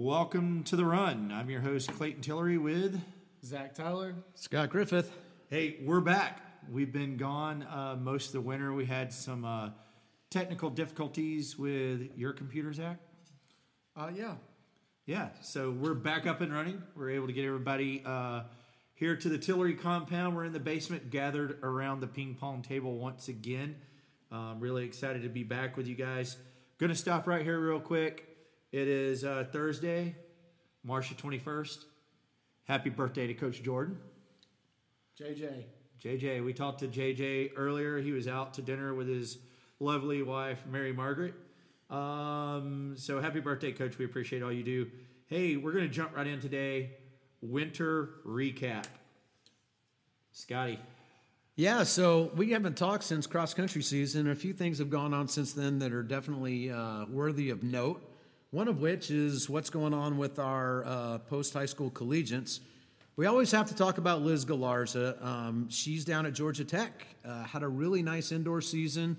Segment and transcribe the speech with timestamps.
[0.00, 1.32] Welcome to the run.
[1.32, 3.02] I'm your host, Clayton Tillery, with
[3.44, 4.14] Zach Tyler.
[4.36, 5.10] Scott Griffith.
[5.50, 6.40] Hey, we're back.
[6.70, 8.72] We've been gone uh, most of the winter.
[8.72, 9.70] We had some uh,
[10.30, 12.98] technical difficulties with your computer, Zach.
[13.96, 14.34] Uh, yeah.
[15.04, 16.80] Yeah, so we're back up and running.
[16.94, 18.42] We're able to get everybody uh,
[18.94, 20.36] here to the Tillery compound.
[20.36, 23.74] We're in the basement, gathered around the ping pong table once again.
[24.30, 26.36] Um, really excited to be back with you guys.
[26.78, 28.27] Going to stop right here real quick.
[28.70, 30.14] It is uh, Thursday,
[30.84, 31.84] March the 21st.
[32.64, 33.96] Happy birthday to Coach Jordan.
[35.18, 35.64] JJ.
[36.04, 37.98] JJ, we talked to JJ earlier.
[37.98, 39.38] He was out to dinner with his
[39.80, 41.32] lovely wife, Mary Margaret.
[41.88, 43.96] Um, so happy birthday, Coach.
[43.96, 44.90] We appreciate all you do.
[45.28, 46.90] Hey, we're going to jump right in today.
[47.40, 48.84] Winter recap.
[50.32, 50.78] Scotty.
[51.56, 54.28] Yeah, so we haven't talked since cross country season.
[54.28, 58.04] A few things have gone on since then that are definitely uh, worthy of note.
[58.50, 62.60] One of which is what's going on with our uh, post high school collegiates.
[63.14, 65.22] We always have to talk about Liz Galarza.
[65.22, 69.18] Um, she's down at Georgia Tech, uh, had a really nice indoor season.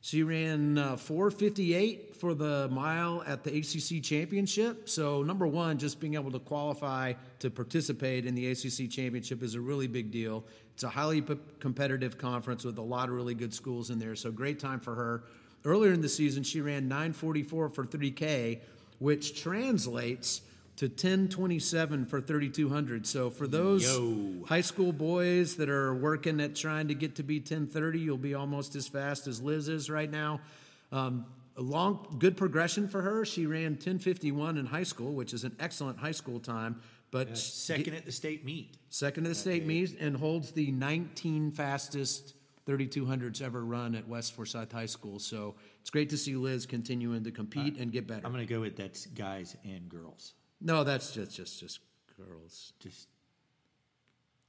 [0.00, 4.88] She ran uh, 458 for the mile at the ACC championship.
[4.88, 9.54] So, number one, just being able to qualify to participate in the ACC championship is
[9.54, 10.46] a really big deal.
[10.72, 14.16] It's a highly p- competitive conference with a lot of really good schools in there.
[14.16, 15.24] So, great time for her.
[15.64, 18.60] Earlier in the season, she ran 944 for 3K,
[18.98, 20.42] which translates
[20.76, 23.06] to 1027 for 3200.
[23.06, 24.44] So, for those Yo.
[24.46, 28.34] high school boys that are working at trying to get to be 1030, you'll be
[28.34, 30.40] almost as fast as Liz is right now.
[30.90, 33.24] Um, a long, good progression for her.
[33.24, 36.80] She ran 1051 in high school, which is an excellent high school time,
[37.10, 38.74] but Second at the state meet.
[38.88, 42.34] second at the state meet and holds the 19 fastest
[42.66, 45.18] 3200s ever run at West Forsyth High School.
[45.18, 48.22] So it's great to see Liz continuing to compete and get better.
[48.24, 50.34] I'm going to go with that's guys and girls.
[50.60, 51.80] no, that's just just just
[52.16, 52.72] girls.
[52.80, 53.08] Just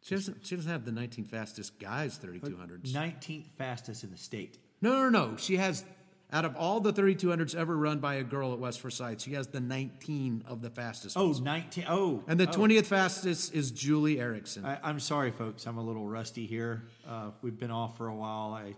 [0.01, 2.91] She doesn't she doesn't have the 19th fastest guys 3200s.
[2.91, 4.57] 19th fastest in the state.
[4.81, 5.37] No, no, no.
[5.37, 5.83] She has
[6.33, 9.47] out of all the 3200s ever run by a girl at West Forsyth, she has
[9.47, 11.15] the 19 of the fastest.
[11.15, 11.41] Oh, ones.
[11.41, 11.85] 19.
[11.87, 12.23] Oh.
[12.27, 12.51] and the oh.
[12.51, 14.65] 20th fastest is Julie Erickson.
[14.65, 15.67] I, I'm sorry, folks.
[15.67, 16.83] I'm a little rusty here.
[17.07, 18.53] Uh, we've been off for a while.
[18.53, 18.73] I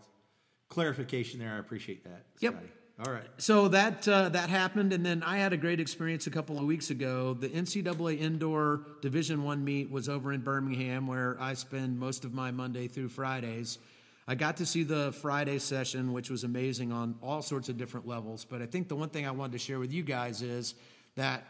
[0.70, 1.54] clarification there.
[1.54, 2.26] I appreciate that.
[2.42, 2.54] Yep.
[2.54, 2.72] Scotty.
[3.06, 3.28] All right.
[3.38, 6.64] So that uh, that happened, and then I had a great experience a couple of
[6.64, 7.34] weeks ago.
[7.34, 12.34] The NCAA indoor Division One meet was over in Birmingham, where I spend most of
[12.34, 13.80] my Monday through Fridays.
[14.28, 18.08] I got to see the Friday session, which was amazing on all sorts of different
[18.08, 18.44] levels.
[18.44, 20.74] But I think the one thing I wanted to share with you guys is
[21.16, 21.46] that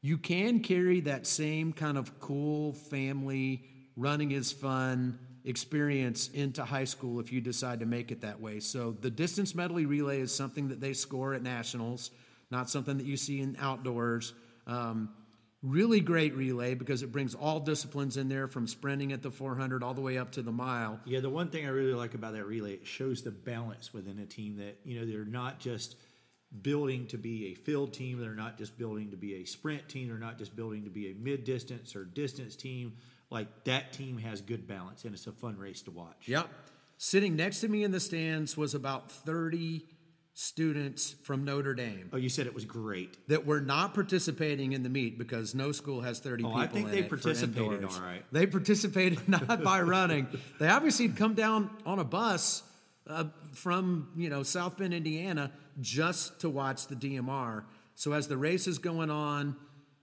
[0.00, 3.64] you can carry that same kind of cool family
[3.96, 8.60] running is fun experience into high school if you decide to make it that way.
[8.60, 12.12] So the distance medley relay is something that they score at nationals,
[12.50, 14.34] not something that you see in outdoors.
[14.68, 15.10] Um,
[15.62, 19.82] really great relay because it brings all disciplines in there from sprinting at the 400
[19.82, 21.00] all the way up to the mile.
[21.04, 24.18] Yeah, the one thing I really like about that relay, it shows the balance within
[24.20, 25.96] a team that, you know, they're not just
[26.62, 30.08] building to be a field team, they're not just building to be a sprint team,
[30.08, 32.94] they're not just building to be a mid distance or distance team.
[33.30, 36.26] Like that team has good balance and it's a fun race to watch.
[36.26, 36.48] Yep.
[36.96, 39.84] Sitting next to me in the stands was about 30
[40.40, 42.10] students from Notre Dame.
[42.12, 43.16] Oh, you said it was great.
[43.26, 46.66] that were not participating in the meet because no school has 30 Oh, people I
[46.68, 48.22] think in they participated all right.
[48.30, 50.28] They participated not by running.
[50.60, 52.62] They obviously had come down on a bus
[53.08, 55.50] uh, from, you know, South Bend, Indiana
[55.80, 57.64] just to watch the DMR.
[57.96, 59.56] So as the race is going on,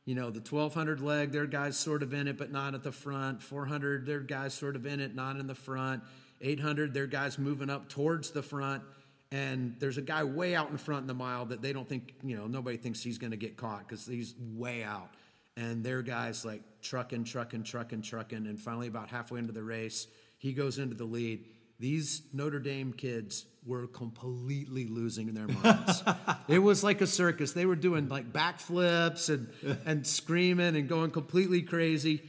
[0.03, 2.91] you know, the 1200 leg, their guys sort of in it, but not at the
[2.91, 3.41] front.
[3.41, 6.03] 400, their guys sort of in it, not in the front.
[6.41, 8.83] 800, their guys moving up towards the front.
[9.31, 12.13] And there's a guy way out in front in the mile that they don't think,
[12.23, 15.09] you know, nobody thinks he's going to get caught because he's way out.
[15.57, 18.45] And their guys like trucking, trucking, trucking, trucking.
[18.45, 20.07] And finally, about halfway into the race,
[20.37, 21.45] he goes into the lead.
[21.79, 26.03] These Notre Dame kids were completely losing their minds.
[26.47, 27.53] it was like a circus.
[27.53, 29.49] They were doing like backflips and,
[29.85, 32.21] and screaming and going completely crazy.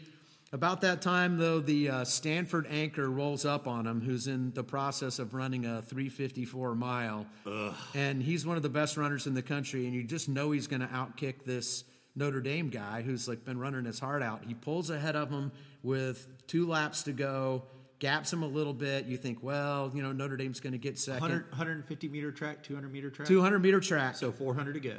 [0.56, 4.64] About that time, though, the uh, Stanford anchor rolls up on him, who's in the
[4.64, 7.26] process of running a 354 mile.
[7.94, 10.66] And he's one of the best runners in the country, and you just know he's
[10.66, 14.44] going to outkick this Notre Dame guy who's like been running his heart out.
[14.46, 17.64] He pulls ahead of him with two laps to go,
[17.98, 19.04] gaps him a little bit.
[19.04, 21.20] You think, well, you know, Notre Dame's going to get second.
[21.20, 23.28] 100, 150 meter track, 200 meter track.
[23.28, 24.16] 200 meter track.
[24.16, 24.96] So 400 to go.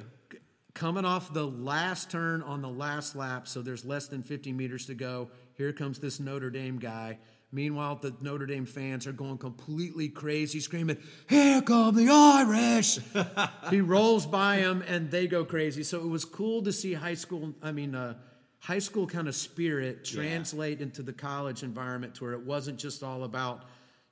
[0.75, 4.85] coming off the last turn on the last lap, so there's less than 50 meters
[4.85, 5.31] to go.
[5.57, 7.17] Here comes this Notre Dame guy
[7.51, 10.97] Meanwhile, the Notre Dame fans are going completely crazy, screaming,
[11.29, 12.99] Here come the Irish!
[13.69, 15.83] he rolls by them and they go crazy.
[15.83, 18.15] So it was cool to see high school, I mean, uh,
[18.59, 23.01] high school kind of spirit translate into the college environment to where it wasn't just
[23.01, 23.63] all about,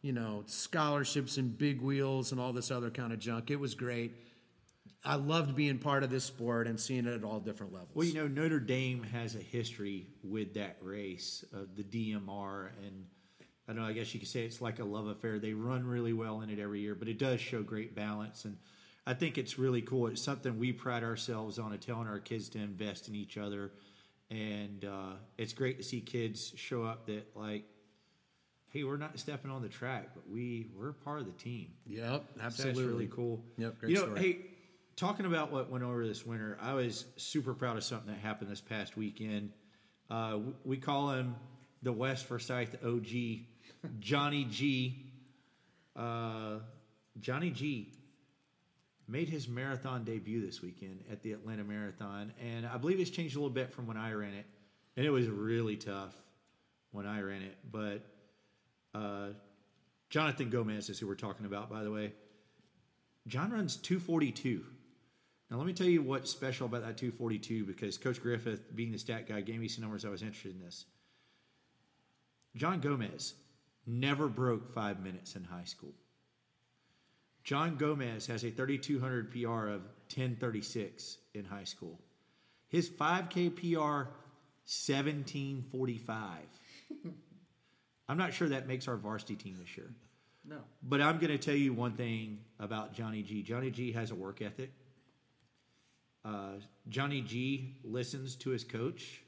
[0.02, 3.52] you know, scholarships and big wheels and all this other kind of junk.
[3.52, 4.14] It was great.
[5.06, 7.92] I loved being part of this sport and seeing it at all different levels.
[7.94, 13.06] Well, you know, Notre Dame has a history with that race of the DMR, and
[13.68, 13.88] I don't know.
[13.88, 15.38] I guess you could say it's like a love affair.
[15.40, 18.58] They run really well in it every year, but it does show great balance, and
[19.08, 20.08] I think it's really cool.
[20.08, 23.72] It's something we pride ourselves on, telling our kids to invest in each other,
[24.32, 27.66] and uh, it's great to see kids show up that like,
[28.70, 31.68] hey, we're not stepping on the track, but we we're part of the team.
[31.86, 32.82] Yep, So absolutely.
[32.84, 33.44] That's really cool.
[33.58, 34.20] Yep, great you know, story.
[34.20, 34.38] hey,
[34.96, 38.50] talking about what went over this winter, I was super proud of something that happened
[38.50, 39.52] this past weekend.
[40.10, 41.36] Uh, we call him
[41.84, 43.10] the West Forsyth OG,
[44.00, 45.12] Johnny G.
[45.96, 46.60] Uh,
[47.20, 47.92] Johnny G.
[49.08, 53.36] Made his marathon debut this weekend at the Atlanta Marathon, and I believe it's changed
[53.36, 54.48] a little bit from when I ran it,
[54.98, 56.16] and it was really tough
[56.92, 57.56] when I ran it.
[57.72, 58.04] But
[58.96, 59.28] uh,
[60.10, 62.14] Jonathan Gomez is who we're talking about, by the way.
[63.28, 64.66] John runs 242.
[65.50, 68.98] Now, let me tell you what's special about that 242 because Coach Griffith, being the
[68.98, 70.04] stat guy, gave me some numbers.
[70.04, 70.86] I was interested in this.
[72.56, 73.36] John Gomez
[73.86, 75.94] never broke five minutes in high school.
[77.44, 79.82] John Gomez has a 3,200 PR of
[80.14, 82.00] 1036 in high school.
[82.70, 84.10] His 5K PR,
[84.66, 86.40] 1745.
[88.10, 89.92] I'm not sure that makes our varsity team this year.
[90.48, 90.58] No.
[90.82, 93.44] But I'm going to tell you one thing about Johnny G.
[93.44, 94.72] Johnny G has a work ethic.
[96.26, 96.54] Uh,
[96.90, 99.22] Johnny G listens to his coach,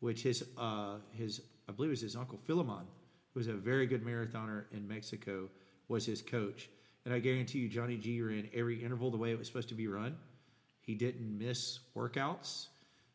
[0.00, 2.84] which his uh, his I believe it was his uncle Philemon,
[3.32, 5.48] who was a very good marathoner in Mexico,
[5.88, 6.68] was his coach.
[7.04, 9.74] And I guarantee you, Johnny G ran every interval the way it was supposed to
[9.74, 10.16] be run.
[10.80, 12.66] He didn't miss workouts.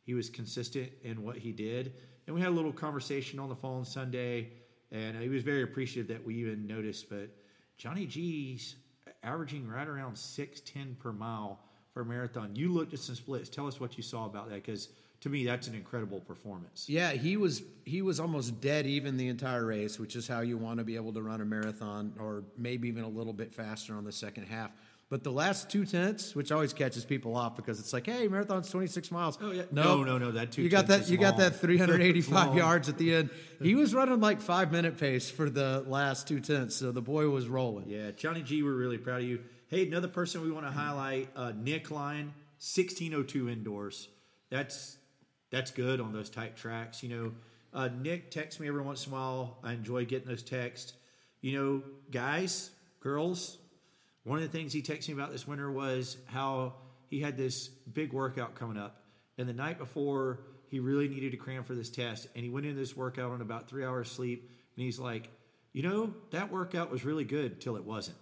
[0.04, 1.94] He was consistent in what he did.
[2.26, 4.50] And we had a little conversation on the phone Sunday,
[4.92, 7.10] and he was very appreciative that we even noticed.
[7.10, 7.30] But
[7.78, 8.76] Johnny G's
[9.22, 11.60] averaging right around 6'10 per mile
[12.04, 12.56] marathon.
[12.56, 13.50] You looked at some splits.
[13.50, 14.90] Tell us what you saw about that, because
[15.22, 16.88] to me, that's an incredible performance.
[16.88, 20.57] Yeah, he was he was almost dead even the entire race, which is how you
[20.57, 23.96] want to be able to run a marathon, or maybe even a little bit faster
[23.96, 24.72] on the second half.
[25.10, 28.69] But the last two tenths, which always catches people off because it's like, hey, marathon's
[28.69, 29.40] twenty six miles.
[29.42, 29.63] Oh, yeah.
[29.72, 31.10] no, No, no, no, that two you got that.
[31.10, 33.30] you got that three hundred eighty five yards at the end.
[33.62, 37.28] He was running like five minute pace for the last two tenths, so the boy
[37.28, 37.90] was rolling.
[37.90, 39.40] Yeah, Johnny G, we're really proud of you.
[39.69, 44.07] Hey, another person we want to highlight, uh, Nick Lyon, sixteen oh two indoors.
[44.50, 44.98] That's
[45.51, 47.04] that's good on those tight tracks.
[47.04, 47.31] You know,
[47.71, 49.60] uh, Nick texts me every once in a while.
[49.63, 50.94] I enjoy getting those texts.
[51.42, 53.60] You know, guys, girls.
[54.24, 56.74] One of the things he texted me about this winter was how
[57.07, 59.04] he had this big workout coming up,
[59.38, 60.39] and the night before
[60.69, 63.42] he really needed to cram for this test, and he went into this workout on
[63.42, 65.30] about three hours sleep, and he's like,
[65.74, 68.18] you know, that workout was really good till it wasn't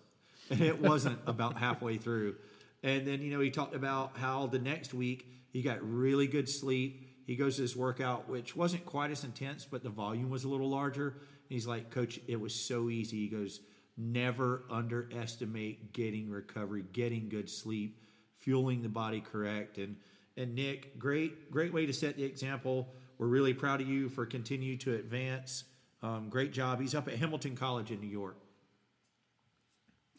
[0.50, 2.36] and it wasn't about halfway through.
[2.84, 6.48] And then, you know, he talked about how the next week he got really good
[6.48, 7.04] sleep.
[7.26, 10.50] He goes to this workout, which wasn't quite as intense, but the volume was a
[10.50, 11.10] little larger.
[11.10, 13.18] And he's like, Coach, it was so easy.
[13.18, 13.60] He goes,
[13.98, 18.00] never underestimate getting recovery, getting good sleep,
[18.38, 19.78] fueling the body correct.
[19.78, 19.98] And
[20.38, 22.94] and Nick, great, great way to set the example.
[23.18, 25.64] We're really proud of you for continue to advance.
[26.04, 26.80] Um, great job.
[26.80, 28.38] He's up at Hamilton College in New York.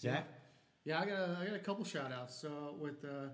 [0.01, 0.27] Zach?
[0.85, 3.29] Yeah, I got a, I got a couple shout outs uh, with uh,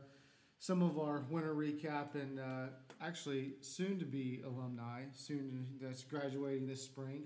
[0.58, 2.66] some of our winter recap and uh,
[3.00, 7.24] actually soon to be alumni, soon that's graduating this spring.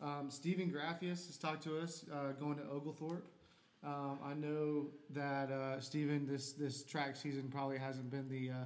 [0.00, 3.26] Um, Stephen Graffius has talked to us uh, going to Oglethorpe.
[3.84, 8.64] Um, I know that uh, Stephen, this this track season probably hasn't been the uh,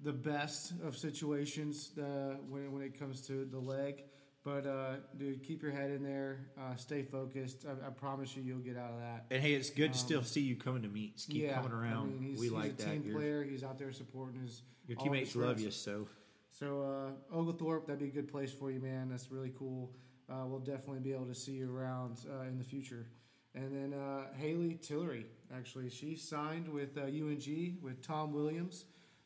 [0.00, 4.04] the best of situations uh, when when it comes to the leg.
[4.46, 6.46] But uh, dude, keep your head in there.
[6.56, 7.66] Uh, stay focused.
[7.68, 9.24] I, I promise you, you'll get out of that.
[9.32, 11.26] And hey, it's good to still see you coming to meets.
[11.26, 12.20] Keep coming Um, I around.
[12.20, 12.86] mean, he's, we he's like a that.
[13.02, 13.42] team player.
[13.42, 15.72] He's out there supporting his your teammates love you.
[15.72, 16.06] So
[16.52, 19.08] So uh, Oglethorpe, that'd be a good place for you, man.
[19.08, 19.90] That's really cool.
[20.30, 23.08] Uh, we'll definitely be able to see you around uh, in the future.
[23.56, 28.84] And then uh, Haley Tillery, actually, she signed with uh, UNG with Tom Williams.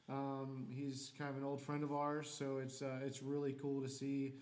[0.09, 3.83] Um, he's kind of an old friend of ours, so it's uh, it's really cool
[3.83, 4.37] to see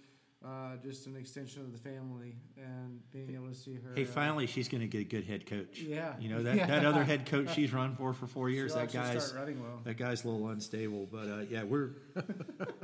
[0.44, 3.92] uh, just an extension of the family and being able to see her.
[3.94, 5.80] hey, uh, finally she's going to get a good head coach.
[5.80, 6.14] Yeah.
[6.20, 6.66] You know that Yeah.
[6.66, 8.72] that other head coach she's run for for four years.
[8.72, 9.80] she'll that guy's start running well.
[9.84, 11.90] that guy's a little unstable, but uh, yeah, we're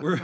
[0.01, 0.21] we're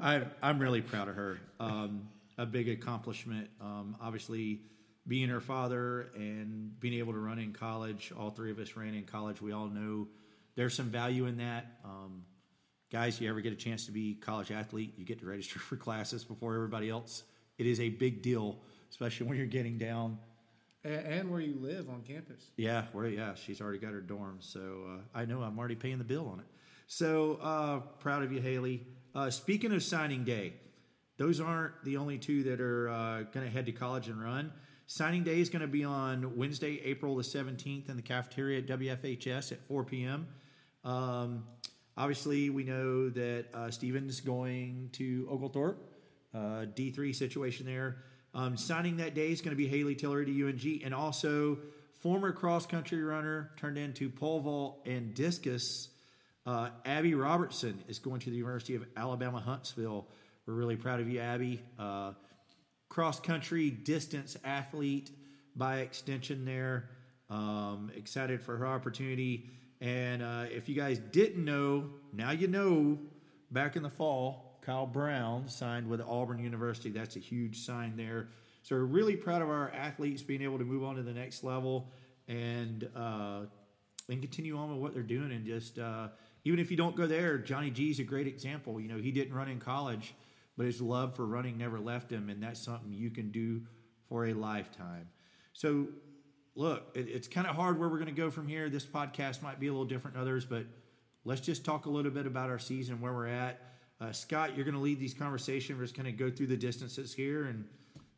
[0.00, 1.38] I, I'm really proud of her.
[1.58, 3.50] Um, a big accomplishment.
[3.60, 4.60] Um, obviously,
[5.08, 8.94] being her father and being able to run in college, all three of us ran
[8.94, 9.42] in college.
[9.42, 10.06] We all know
[10.54, 11.66] there's some value in that.
[11.84, 12.22] Um,
[12.90, 15.76] guys, you ever get a chance to be college athlete, you get to register for
[15.76, 17.24] classes before everybody else.
[17.58, 18.58] It is a big deal,
[18.90, 20.18] especially when you're getting down.
[20.84, 22.50] And, and where you live on campus.
[22.56, 25.98] Yeah, where yeah, she's already got her dorm, so uh, I know I'm already paying
[25.98, 26.46] the bill on it.
[26.86, 28.86] So uh, proud of you, Haley.
[29.14, 30.54] Uh, speaking of signing day,
[31.18, 34.52] those aren't the only two that are uh, going to head to college and run.
[34.86, 38.66] Signing day is going to be on Wednesday, April the 17th in the cafeteria at
[38.68, 40.28] WFHS at 4 p.m.
[40.84, 41.44] Um,
[41.98, 45.82] obviously, we know that uh, Steven's going to Oglethorpe,
[46.32, 47.96] uh, D3 situation there.
[48.32, 51.58] Um, signing that day is going to be Haley Tillery to UNG, and also
[52.00, 55.88] former cross country runner turned into pole vault and discus.
[56.46, 60.06] Uh, Abby Robertson is going to the University of Alabama Huntsville.
[60.46, 61.60] We're really proud of you, Abby.
[61.78, 62.12] Uh,
[62.88, 65.10] cross country distance athlete
[65.56, 66.90] by extension there.
[67.28, 69.50] Um, excited for her opportunity.
[69.80, 72.98] And uh, if you guys didn't know, now you know.
[73.50, 76.90] Back in the fall, Kyle Brown signed with Auburn University.
[76.90, 78.28] That's a huge sign there.
[78.62, 81.42] So we're really proud of our athletes being able to move on to the next
[81.42, 81.90] level
[82.26, 83.46] and uh,
[84.10, 85.32] and continue on with what they're doing.
[85.32, 86.08] And just uh,
[86.44, 88.78] even if you don't go there, Johnny G is a great example.
[88.78, 90.14] You know, he didn't run in college,
[90.58, 93.62] but his love for running never left him, and that's something you can do
[94.10, 95.08] for a lifetime.
[95.54, 95.86] So
[96.58, 98.68] look, it, it's kind of hard where we're going to go from here.
[98.68, 100.64] This podcast might be a little different than others, but
[101.24, 103.62] let's just talk a little bit about our season, where we're at.
[104.00, 105.78] Uh, Scott, you're going to lead these conversations.
[105.78, 107.64] We're just going to go through the distances here and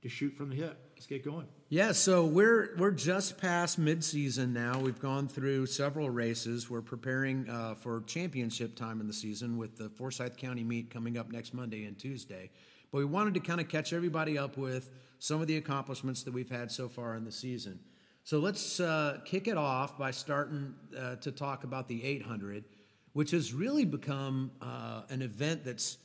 [0.03, 0.79] just shoot from the hip.
[0.95, 1.47] Let's get going.
[1.69, 4.79] Yeah, so we're we're just past midseason now.
[4.79, 6.69] We've gone through several races.
[6.69, 11.19] We're preparing uh, for championship time in the season with the Forsyth County meet coming
[11.19, 12.51] up next Monday and Tuesday.
[12.91, 16.33] But we wanted to kind of catch everybody up with some of the accomplishments that
[16.33, 17.79] we've had so far in the season.
[18.25, 22.65] So let's uh, kick it off by starting uh, to talk about the 800,
[23.13, 25.99] which has really become uh, an event that's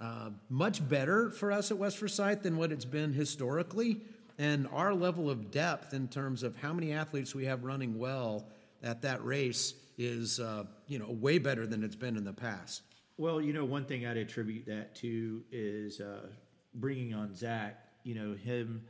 [0.00, 4.00] uh, much better for us at West Forsyth than what it's been historically.
[4.38, 8.46] And our level of depth in terms of how many athletes we have running well
[8.82, 12.82] at that race is, uh, you know, way better than it's been in the past.
[13.18, 16.26] Well, you know, one thing I'd attribute that to is uh,
[16.74, 17.78] bringing on Zach.
[18.04, 18.82] You know, him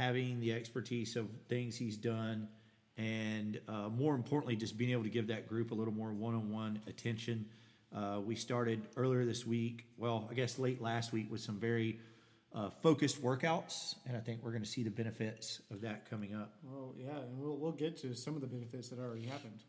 [0.00, 2.48] having the expertise of things he's done,
[2.96, 6.80] and uh, more importantly, just being able to give that group a little more one-on-one
[6.86, 7.44] attention.
[7.94, 9.84] Uh, we started earlier this week.
[9.98, 11.98] Well, I guess late last week with some very
[12.54, 16.34] uh, focused workouts, and I think we're going to see the benefits of that coming
[16.34, 16.54] up.
[16.62, 19.60] Well, yeah, and we'll, we'll get to some of the benefits that already happened.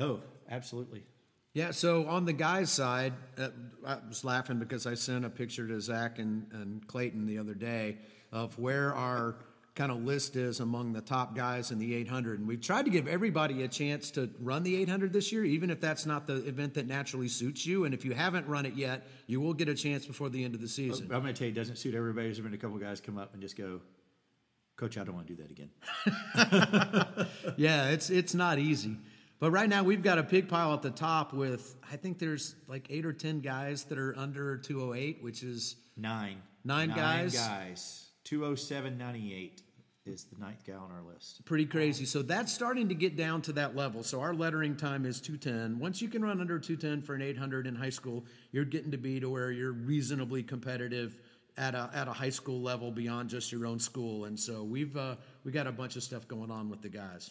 [0.00, 1.04] Oh, absolutely.
[1.52, 3.48] Yeah, so on the guys' side, uh,
[3.86, 7.54] I was laughing because I sent a picture to Zach and, and Clayton the other
[7.54, 7.98] day
[8.32, 9.36] of where our
[9.74, 12.38] kind of list is among the top guys in the 800.
[12.38, 15.70] And we've tried to give everybody a chance to run the 800 this year, even
[15.70, 17.84] if that's not the event that naturally suits you.
[17.84, 20.54] And if you haven't run it yet, you will get a chance before the end
[20.54, 21.06] of the season.
[21.10, 22.26] I'm going to tell you, it doesn't suit everybody.
[22.26, 23.80] There's been a couple guys come up and just go,
[24.76, 25.70] Coach, I don't want to do that again.
[27.56, 28.96] yeah, it's it's not easy.
[29.38, 32.54] But right now we've got a pig pile at the top with I think there's
[32.68, 36.42] like eight or ten guys that are under 208, which is Nine.
[36.64, 37.34] Nine guys?
[37.34, 38.01] guys.
[38.24, 39.62] 207.98
[40.04, 41.44] is the ninth guy on our list.
[41.44, 42.04] pretty crazy.
[42.04, 44.02] So that's starting to get down to that level.
[44.02, 45.78] So our lettering time is 210.
[45.78, 48.98] Once you can run under 210 for an 800 in high school, you're getting to
[48.98, 51.20] be to where you're reasonably competitive
[51.56, 54.24] at a at a high school level beyond just your own school.
[54.24, 57.30] And so we've uh, we got a bunch of stuff going on with the guys.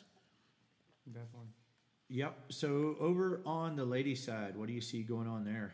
[1.08, 1.50] Definitely.
[2.10, 2.38] Yep.
[2.50, 5.74] So over on the ladies' side, what do you see going on there?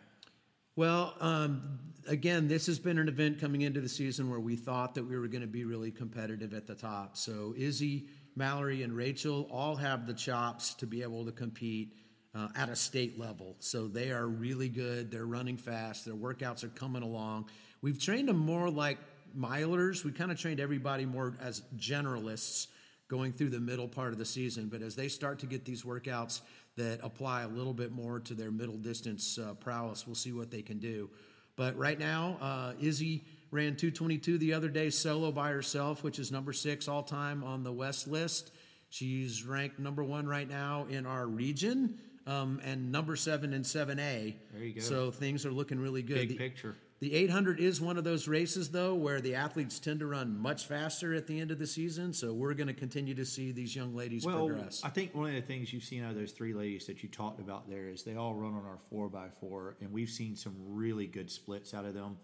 [0.77, 4.93] Well, um, again, this has been an event coming into the season where we thought
[4.93, 7.17] that we were going to be really competitive at the top.
[7.17, 8.05] So Izzy,
[8.35, 11.95] Mallory, and Rachel all have the chops to be able to compete
[12.35, 13.55] uh, at a state level.
[13.57, 15.09] So they are really good.
[15.09, 16.05] They're running fast.
[16.05, 17.49] Their workouts are coming along.
[17.81, 18.99] We've trained them more like
[19.35, 20.03] milers.
[20.03, 22.67] We kind of trained everybody more as generalists
[23.07, 24.67] going through the middle part of the season.
[24.67, 26.41] But as they start to get these workouts
[26.77, 30.49] that apply a little bit more to their middle distance uh, prowess, we'll see what
[30.49, 31.09] they can do.
[31.55, 36.31] But right now, uh, Izzy ran 222 the other day solo by herself, which is
[36.31, 38.51] number six all time on the West list.
[38.89, 41.99] She's ranked number one right now in our region.
[42.27, 44.35] Um, and number seven in 7A.
[44.53, 44.81] There you go.
[44.81, 46.15] So things are looking really good.
[46.15, 46.75] Big The- picture.
[46.99, 50.65] The 800 is one of those races, though, where the athletes tend to run much
[50.65, 52.11] faster at the end of the season.
[52.11, 54.81] So we're going to continue to see these young ladies Well, progress.
[54.83, 57.09] I think one of the things you've seen out of those three ladies that you
[57.09, 61.05] talked about there is they all run on our 4x4, and we've seen some really
[61.05, 62.17] good splits out of them.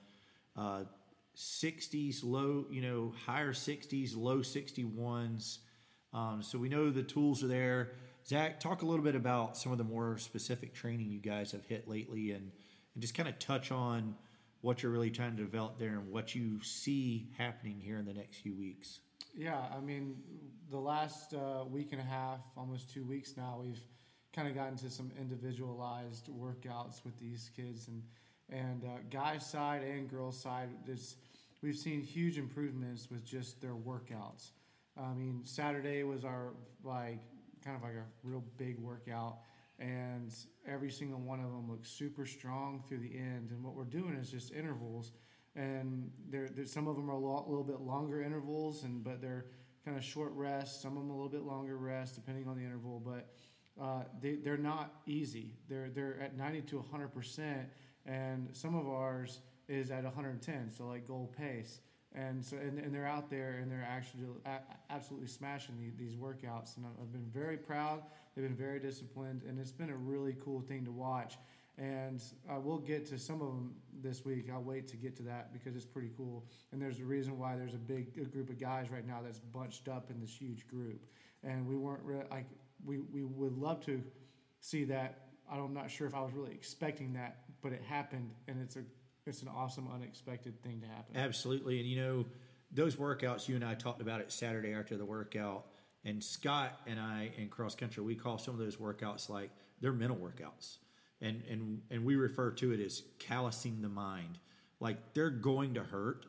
[0.58, 0.86] Uh,
[1.38, 5.60] 60s, low, you know, higher 60s, low 61s.
[6.14, 7.92] Um, so we know the tools are there.
[8.26, 11.66] Zach, talk a little bit about some of the more specific training you guys have
[11.66, 12.52] hit lately and,
[12.94, 14.16] and just kind of touch on
[14.64, 18.14] what you're really trying to develop there and what you see happening here in the
[18.14, 19.02] next few weeks.
[19.36, 20.16] Yeah, I mean,
[20.72, 23.84] the last uh, week and a half, almost two weeks now, we've
[24.34, 28.04] kind of gotten to some individualized workouts with these kids, and
[28.50, 31.16] and uh, guys side and girls side, there's,
[31.62, 34.52] we've seen huge improvements with just their workouts.
[34.98, 36.54] I mean, Saturday was our
[36.86, 37.20] like
[37.66, 39.40] kind of like a real big workout,
[39.80, 40.34] and
[40.68, 43.52] every single one of them looks super strong through the end.
[43.52, 45.12] And what we're doing is just intervals
[45.56, 49.46] and there, some of them are a lo- little bit longer intervals, and but they're
[49.86, 50.82] kind of short rest.
[50.82, 53.00] Some of them a little bit longer rest, depending on the interval.
[53.00, 53.30] But
[53.82, 55.54] uh, they they're not easy.
[55.70, 57.68] They're they're at 90 to 100 percent,
[58.06, 60.72] and some of ours is at 110.
[60.72, 61.82] So like goal pace,
[62.14, 64.26] and so and, and they're out there and they're actually
[64.90, 66.78] absolutely smashing the, these workouts.
[66.78, 68.02] And I've been very proud.
[68.36, 71.38] They've been very disciplined, and it's been a really cool thing to watch
[71.78, 74.50] and uh, we'll get to some of them this week.
[74.54, 76.46] I'll wait to get to that because it's pretty cool.
[76.72, 79.40] And there's a reason why there's a big a group of guys right now that's
[79.40, 81.04] bunched up in this huge group,
[81.44, 82.46] and we weren't re- like
[82.86, 84.04] we we would love to
[84.60, 85.20] see that.
[85.52, 88.84] I'm not sure if I was really expecting that, but it happened, and it's a
[89.26, 91.18] it's an awesome unexpected thing to happen.
[91.18, 92.26] Absolutely, and you know
[92.72, 95.66] those workouts you and I talked about it Saturday after the workout,
[96.06, 99.50] and Scott and I in cross country we call some of those workouts like
[99.82, 100.78] they're mental workouts
[101.24, 104.38] and and and we refer to it as callousing the mind.
[104.80, 106.26] Like they're going to hurt,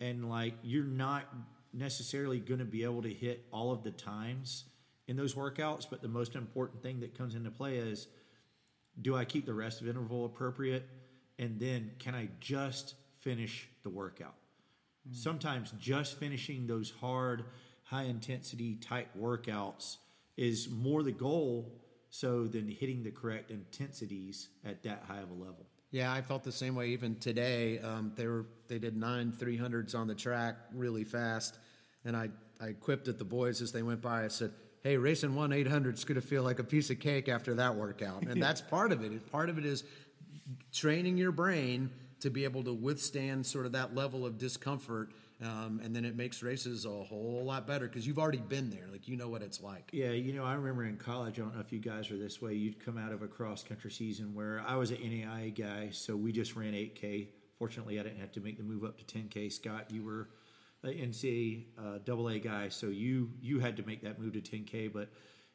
[0.00, 1.24] and like you're not
[1.72, 4.64] necessarily going to be able to hit all of the times
[5.06, 5.86] in those workouts.
[5.88, 8.08] But the most important thing that comes into play is,
[9.00, 10.88] do I keep the rest of interval appropriate,
[11.38, 14.34] and then can I just finish the workout?
[15.08, 15.14] Mm.
[15.14, 17.44] Sometimes just finishing those hard,
[17.90, 19.96] high intensity type workouts
[20.36, 21.72] is more the goal
[22.08, 25.66] so than hitting the correct intensities at that high of a level.
[25.90, 26.88] Yeah, I felt the same way.
[26.90, 31.58] Even today, um, they were they did nine three hundreds on the track really fast,
[32.04, 34.24] and I I quipped at the boys as they went by.
[34.24, 34.52] I said,
[34.84, 37.54] "Hey, racing one eight hundred is going to feel like a piece of cake after
[37.56, 39.32] that workout," and that's part of it.
[39.32, 39.82] Part of it is
[40.72, 45.10] training your brain to be able to withstand sort of that level of discomfort
[45.42, 48.86] um, and then it makes races a whole lot better because you've already been there.
[48.90, 49.88] Like you know what it's like.
[49.92, 51.38] Yeah, you know, I remember in college.
[51.38, 52.54] I don't know if you guys are this way.
[52.54, 56.14] You'd come out of a cross country season where I was an NAIA guy, so
[56.14, 57.28] we just ran 8K.
[57.58, 59.50] Fortunately, I didn't have to make the move up to 10K.
[59.50, 60.28] Scott, you were
[60.82, 64.40] an NCAA uh, double A guy, so you you had to make that move to
[64.40, 64.92] 10K.
[64.92, 65.08] But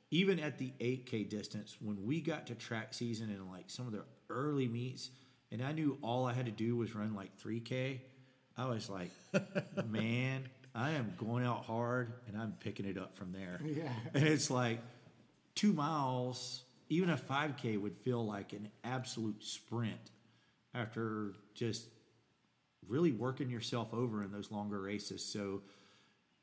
[0.09, 3.93] even at the 8K distance, when we got to track season and like some of
[3.93, 5.11] the early meets,
[5.51, 7.99] and I knew all I had to do was run like 3K
[8.57, 9.11] I was like,
[9.89, 13.59] man, I am going out hard and I'm picking it up from there.
[13.65, 13.91] Yeah.
[14.13, 14.79] And it's like
[15.55, 20.11] two miles, even a 5K would feel like an absolute sprint
[20.73, 21.87] after just
[22.87, 25.23] really working yourself over in those longer races.
[25.23, 25.61] So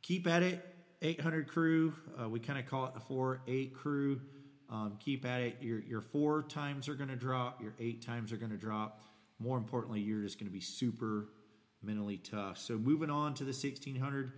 [0.02, 0.68] keep at it.
[1.04, 4.20] 800 crew, uh, we kind of call it the 4 8 crew.
[4.72, 5.56] Um, keep at it.
[5.60, 9.02] Your, your four times are going to drop, your eight times are going to drop.
[9.38, 11.26] More importantly, you're just going to be super
[11.82, 12.58] mentally tough.
[12.58, 14.32] So moving on to the 1600,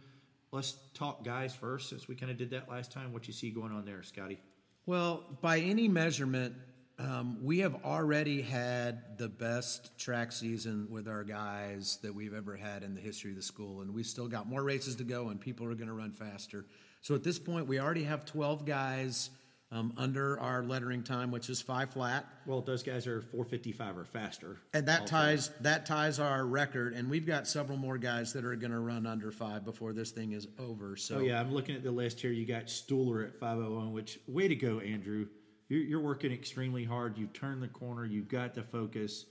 [0.52, 3.12] let's talk guys first since we kind of did that last time.
[3.12, 4.38] What you see going on there, Scotty?
[4.86, 6.54] Well, by any measurement,
[6.98, 12.54] um, we have already had the best track season with our guys that we've ever
[12.54, 15.30] had in the history of the school, and we still got more races to go,
[15.30, 16.66] and people are going to run faster.
[17.00, 19.30] So at this point, we already have 12 guys
[19.72, 22.26] um, under our lettering time, which is five flat.
[22.46, 24.58] Well, those guys are 455 or faster.
[24.72, 28.54] And that ties that ties our record, and we've got several more guys that are
[28.56, 30.96] going to run under five before this thing is over.
[30.96, 32.30] So, oh yeah, I'm looking at the list here.
[32.30, 35.26] You got Stuhler at 501, which way to go, Andrew.
[35.68, 37.18] You're, you're working extremely hard.
[37.18, 38.04] You've turned the corner.
[38.04, 39.26] You've got the focus.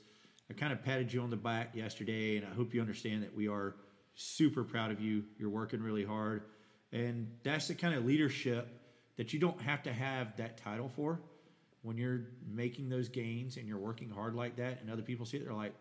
[0.49, 3.35] I kind of patted you on the back yesterday, and I hope you understand that
[3.35, 3.75] we are
[4.15, 5.23] super proud of you.
[5.37, 6.43] You're working really hard,
[6.91, 8.67] and that's the kind of leadership
[9.17, 11.19] that you don't have to have that title for
[11.81, 15.37] when you're making those gains and you're working hard like that and other people see
[15.37, 15.73] it they're like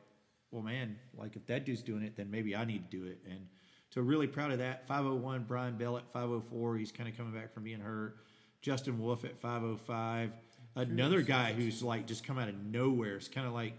[0.50, 3.18] well man like if that dude's doing it then maybe i need to do it.
[3.28, 3.46] And
[3.90, 4.86] so really proud of that.
[4.86, 8.16] 501 brian bell at 504 he's kind of coming back from being hurt.
[8.60, 10.30] Justin wolf at 505
[10.76, 13.16] another guy who's like just come out of nowhere.
[13.16, 13.74] It's kind of like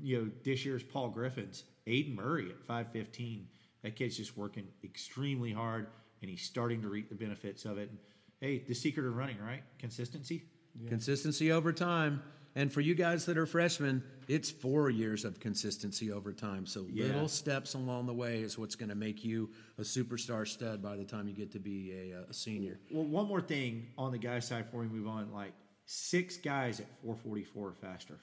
[0.00, 1.64] you know this year's paul griffins.
[1.86, 3.48] Aiden murray at 515
[3.82, 5.86] that kid's just working extremely hard
[6.20, 7.88] and he's starting to reap the benefits of it.
[7.90, 7.98] And,
[8.46, 9.62] hey, the secret of running, right?
[9.78, 10.44] Consistency.
[10.80, 10.88] Yeah.
[10.88, 12.22] Consistency over time.
[12.54, 16.64] And for you guys that are freshmen, it's four years of consistency over time.
[16.64, 17.06] So Yeah.
[17.06, 20.96] little steps along the way is what's going to make you a superstar stud by
[20.96, 22.78] the time you get to be a, uh, a senior.
[22.90, 25.32] Well, one more thing on the guy side before we move on.
[25.32, 25.52] Like
[25.84, 28.18] six guys at 444 or faster.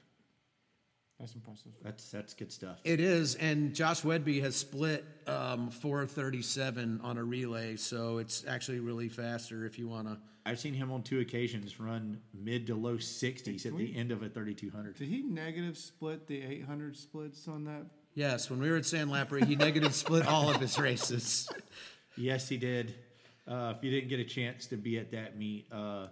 [1.19, 1.71] That's impressive.
[1.81, 2.79] That's that's good stuff.
[2.83, 8.79] It is, and Josh Wedby has split um, 437 on a relay, so it's actually
[8.79, 10.17] really faster if you want to.
[10.45, 14.11] I've seen him on two occasions run mid to low 60s at Can the end
[14.11, 14.97] of a 3200.
[14.97, 17.85] Did he negative split the 800 splits on that?
[18.15, 21.49] Yes, when we were at Sandlapper, he negative split all of his races.
[22.15, 22.93] Yes, he did.
[23.47, 26.07] Uh, if you didn't get a chance to be at that meet, uh,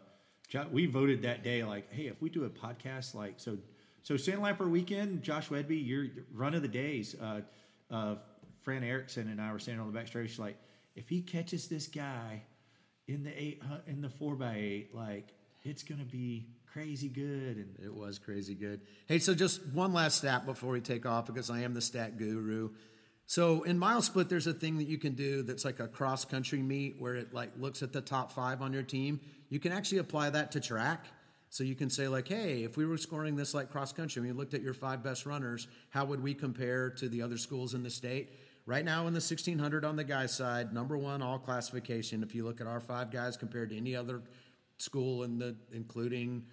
[0.71, 3.57] we voted that day like, hey, if we do a podcast, like, so,
[4.03, 7.15] so Sandlapper weekend, Josh Wedby, your run of the days.
[7.19, 7.41] Uh,
[7.89, 8.15] uh,
[8.61, 10.57] Fran Erickson and I were standing on the back stretch, she's like,
[10.95, 12.43] if he catches this guy
[13.07, 15.33] in the eight hu- in the four by eight, like,
[15.63, 17.57] it's gonna be crazy good.
[17.57, 18.81] And It was crazy good.
[19.07, 22.17] Hey, so just one last stat before we take off because I am the stat
[22.17, 22.69] guru.
[23.25, 26.25] So in mile split, there's a thing that you can do that's like a cross
[26.25, 29.21] country meet where it like looks at the top five on your team.
[29.49, 31.05] You can actually apply that to track.
[31.51, 34.33] So you can say like, hey, if we were scoring this like cross country, you
[34.33, 37.83] looked at your five best runners, how would we compare to the other schools in
[37.83, 38.29] the state?
[38.65, 42.23] Right now in the 1600 on the guys side, number one all classification.
[42.23, 44.21] If you look at our five guys compared to any other
[44.77, 46.45] school in the, including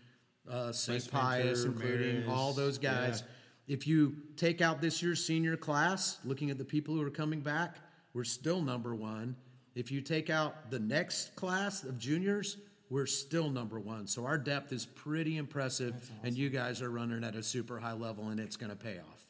[0.50, 1.08] uh, St.
[1.08, 3.22] Pius, including Marist, all those guys.
[3.24, 3.74] yeah.
[3.74, 7.40] If you take out this year's senior class, looking at the people who are coming
[7.40, 7.76] back,
[8.14, 9.36] we're still number one.
[9.76, 12.56] If you take out the next class of juniors,
[12.90, 14.06] we're still number one.
[14.06, 17.92] So our depth is pretty impressive, and you guys are running at a super high
[17.92, 19.26] level, and it's going to pay off.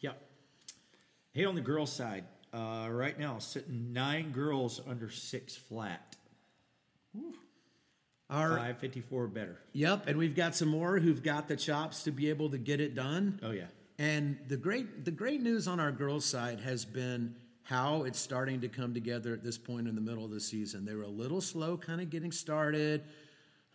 [0.00, 0.20] Yep.
[1.32, 6.16] Hey, on the girls' side, uh, right now sitting nine girls under six flat,
[8.30, 9.58] Our, five fifty four better.
[9.72, 12.80] Yep, and we've got some more who've got the chops to be able to get
[12.80, 13.40] it done.
[13.42, 13.66] Oh yeah,
[13.98, 17.36] And the great the great news on our girls' side has been
[17.68, 20.86] how it's starting to come together at this point in the middle of the season.
[20.86, 23.02] They were a little slow kind of getting started.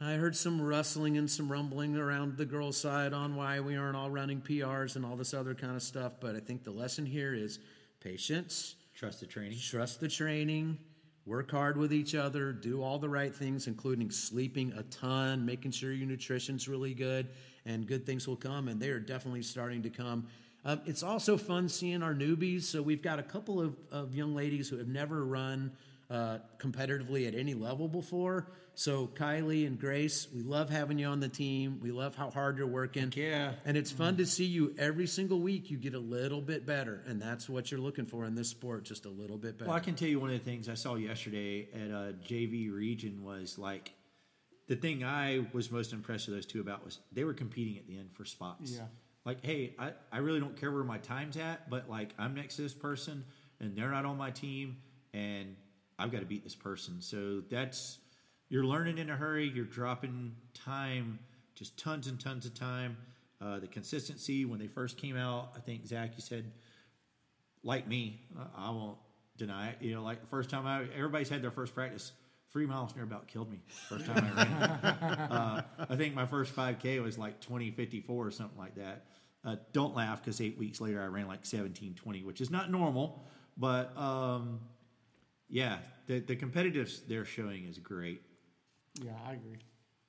[0.01, 3.95] I heard some rustling and some rumbling around the girls' side on why we aren't
[3.95, 7.05] all running PRs and all this other kind of stuff, but I think the lesson
[7.05, 7.59] here is
[7.99, 9.59] patience, trust the training.
[9.59, 10.79] trust the training,
[11.27, 15.69] work hard with each other, do all the right things, including sleeping a ton, making
[15.69, 17.27] sure your nutrition's really good,
[17.67, 18.69] and good things will come.
[18.69, 20.25] And they are definitely starting to come.
[20.65, 22.63] Um, it's also fun seeing our newbies.
[22.63, 25.73] So we've got a couple of, of young ladies who have never run
[26.09, 28.47] uh, competitively at any level before.
[28.75, 31.79] So Kylie and Grace, we love having you on the team.
[31.81, 33.13] We love how hard you're working.
[33.15, 33.53] yeah.
[33.65, 35.69] And it's fun to see you every single week.
[35.69, 38.83] You get a little bit better, and that's what you're looking for in this sport,
[38.83, 39.69] just a little bit better.
[39.69, 42.73] Well, I can tell you one of the things I saw yesterday at a JV
[42.73, 43.93] region was like
[44.67, 47.85] the thing I was most impressed with those two about was they were competing at
[47.85, 48.71] the end for spots.
[48.71, 48.85] Yeah.
[49.25, 52.57] Like, hey, I, I really don't care where my time's at, but like I'm next
[52.57, 53.23] to this person
[53.59, 54.77] and they're not on my team
[55.13, 55.55] and
[55.97, 57.01] I've got to beat this person.
[57.01, 57.99] So that's
[58.49, 59.47] you're learning in a hurry.
[59.47, 61.19] You're dropping time,
[61.55, 62.97] just tons and tons of time.
[63.41, 66.51] Uh, the consistency when they first came out, I think Zach, you said
[67.63, 68.19] like me,
[68.57, 68.97] I won't
[69.37, 69.77] deny it.
[69.79, 72.11] You know, like the first time I, everybody's had their first practice.
[72.51, 73.61] Three miles near about killed me.
[73.89, 75.12] First time I ran.
[75.93, 79.05] I think my first 5K was like 2054 or something like that.
[79.45, 83.23] Uh, don't laugh because eight weeks later I ran like 1720, which is not normal.
[83.57, 84.59] But um,
[85.49, 85.77] yeah,
[86.07, 88.23] the, the competitives they're showing is great.
[89.03, 89.59] Yeah, I agree.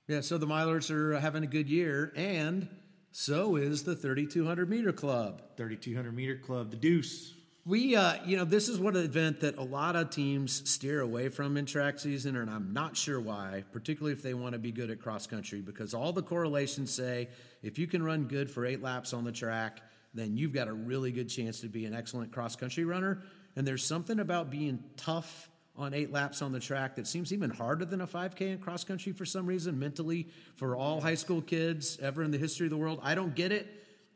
[0.09, 2.67] Yeah, so the Milers are having a good year, and
[3.11, 5.43] so is the 3,200 meter club.
[5.59, 7.35] 3200 meter club, the Deuce.
[7.67, 11.31] We, uh, you know, this is one event that a lot of teams steer away
[11.31, 14.71] from in track season, and I'm not sure why, particularly if they want to be
[14.71, 17.31] good at cross country, because all the correlations say
[17.63, 19.81] if you can run good for eight laps on the track,
[20.13, 23.23] then you've got a really good chance to be an excellent cross country runner.
[23.57, 27.49] And there's something about being tough on eight laps on the track that seems even
[27.49, 31.41] harder than a 5K in cross country for some reason, mentally, for all high school
[31.41, 33.01] kids ever in the history of the world.
[33.03, 33.67] I don't get it,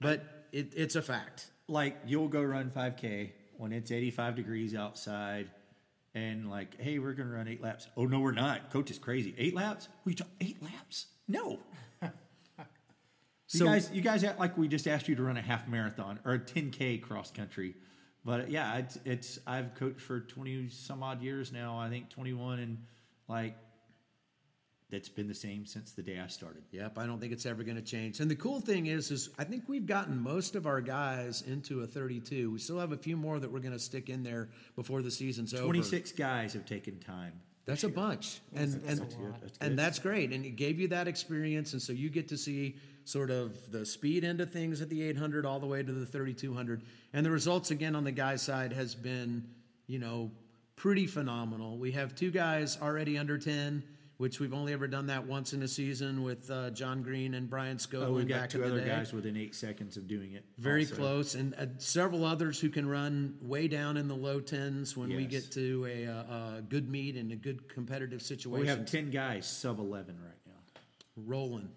[0.03, 1.47] but it, it's a fact.
[1.69, 5.51] Like you'll go run 5k when it's 85 degrees outside
[6.15, 7.87] and like hey we're gonna run eight laps.
[7.97, 8.71] Oh no we're not.
[8.71, 9.35] Coach is crazy.
[9.39, 9.89] Eight laps?
[10.05, 11.07] We talk eight laps?
[11.29, 11.59] No.
[13.51, 15.67] You So- guys you guys act like we just asked you to run a half
[15.69, 17.75] marathon or a 10k cross country.
[18.25, 21.79] But yeah it's, it's i've coached for 20 some odd years now.
[21.79, 22.79] I think 21 and
[23.27, 23.57] like
[24.91, 27.63] that's been the same since the day i started Yep, I don't think it's ever
[27.63, 28.21] going to change.
[28.21, 31.81] And the cool thing is, is I think we've gotten most of our guys into
[31.83, 32.51] a 32.
[32.51, 35.11] We still have a few more that we're going to stick in there before the
[35.11, 35.63] season's over.
[35.65, 37.33] 26 guys have taken time
[37.67, 39.17] That's a bunch, and and That's.
[39.41, 40.33] That's and that's great.
[40.33, 43.87] And it gave you that experience, and so you get to see sort of the
[43.87, 46.83] speed end of things at the 800 all the way to the 3200.
[47.15, 49.49] And the results, again, on the guys' side has been,
[49.87, 50.31] you know,
[50.77, 51.79] pretty phenomenal.
[51.79, 53.83] We have two guys already under 10
[54.19, 57.49] which we've only ever done that once in a season with uh, John Green and
[57.49, 60.45] Brian Scobland Oh, we've got back two other guys within eight seconds of doing it.
[60.59, 60.97] Very also.
[60.97, 65.09] close, and uh, several others who can run way down in the low tens when
[65.09, 68.61] we get to a, uh, a good meet and a good competitive situation.
[68.61, 70.81] We have ten guys sub eleven right now.
[71.17, 71.69] rolling,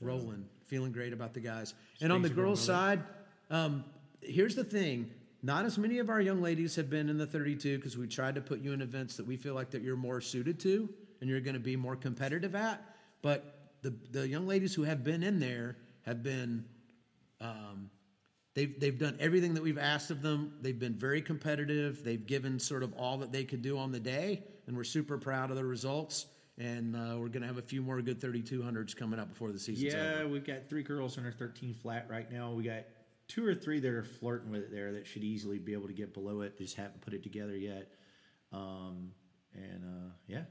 [0.00, 1.74] rolling, feeling great about the guys.
[2.00, 3.00] And on the Things are going girls' side,
[3.50, 3.84] um,
[4.22, 5.10] here's the thing:
[5.42, 8.36] not as many of our young ladies have been in the 32 because we tried
[8.36, 10.88] to put you in events that we feel like that you're more suited to
[11.20, 12.82] and you're going to be more competitive at.
[13.22, 16.64] But the the young ladies who have been in there have been.
[17.40, 17.90] Um,
[18.54, 20.54] They've, they've done everything that we've asked of them.
[20.60, 22.02] They've been very competitive.
[22.02, 25.18] They've given sort of all that they could do on the day, and we're super
[25.18, 26.26] proud of the results.
[26.58, 29.58] And uh, we're going to have a few more good 3200s coming up before the
[29.58, 29.86] season.
[29.86, 30.28] Yeah, over.
[30.28, 32.50] we've got three girls under thirteen flat right now.
[32.50, 32.84] We got
[33.28, 35.94] two or three that are flirting with it there that should easily be able to
[35.94, 36.58] get below it.
[36.58, 37.88] They just haven't put it together yet.
[38.52, 39.12] Um,
[39.54, 40.42] and uh, yeah,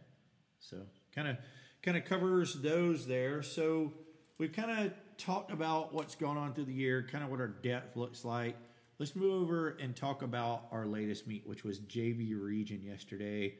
[0.59, 0.77] so
[1.13, 1.37] kind of
[1.81, 3.41] kind of covers those there.
[3.41, 3.93] So
[4.37, 7.47] we've kind of talked about what's going on through the year, kind of what our
[7.47, 8.55] depth looks like.
[8.97, 13.55] Let's move over and talk about our latest meet, which was JV Region yesterday.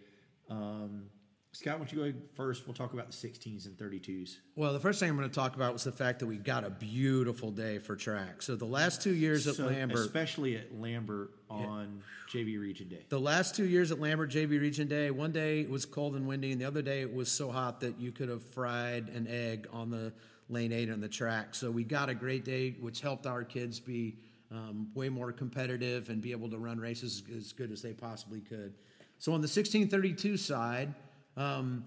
[0.50, 1.04] Um,
[1.52, 2.68] Scott, why don't you go first?
[2.68, 4.38] We'll talk about the 16s and 32s.
[4.56, 6.64] Well, the first thing I'm going to talk about was the fact that we got
[6.64, 8.44] a beautiful day for track.
[8.44, 13.04] So the last two years at So, Lambert, especially at Lambert on JV Region Day.
[13.10, 16.28] The last two years at Lambert JV Region Day, one day it was cold and
[16.28, 19.28] windy, and the other day it was so hot that you could have fried an
[19.28, 20.14] egg on the
[20.50, 21.56] lane eight on the track.
[21.56, 24.18] So we got a great day, which helped our kids be
[24.52, 28.40] um, way more competitive and be able to run races as good as they possibly
[28.40, 28.76] could.
[29.18, 30.94] So on the 1632 side,
[31.40, 31.86] um,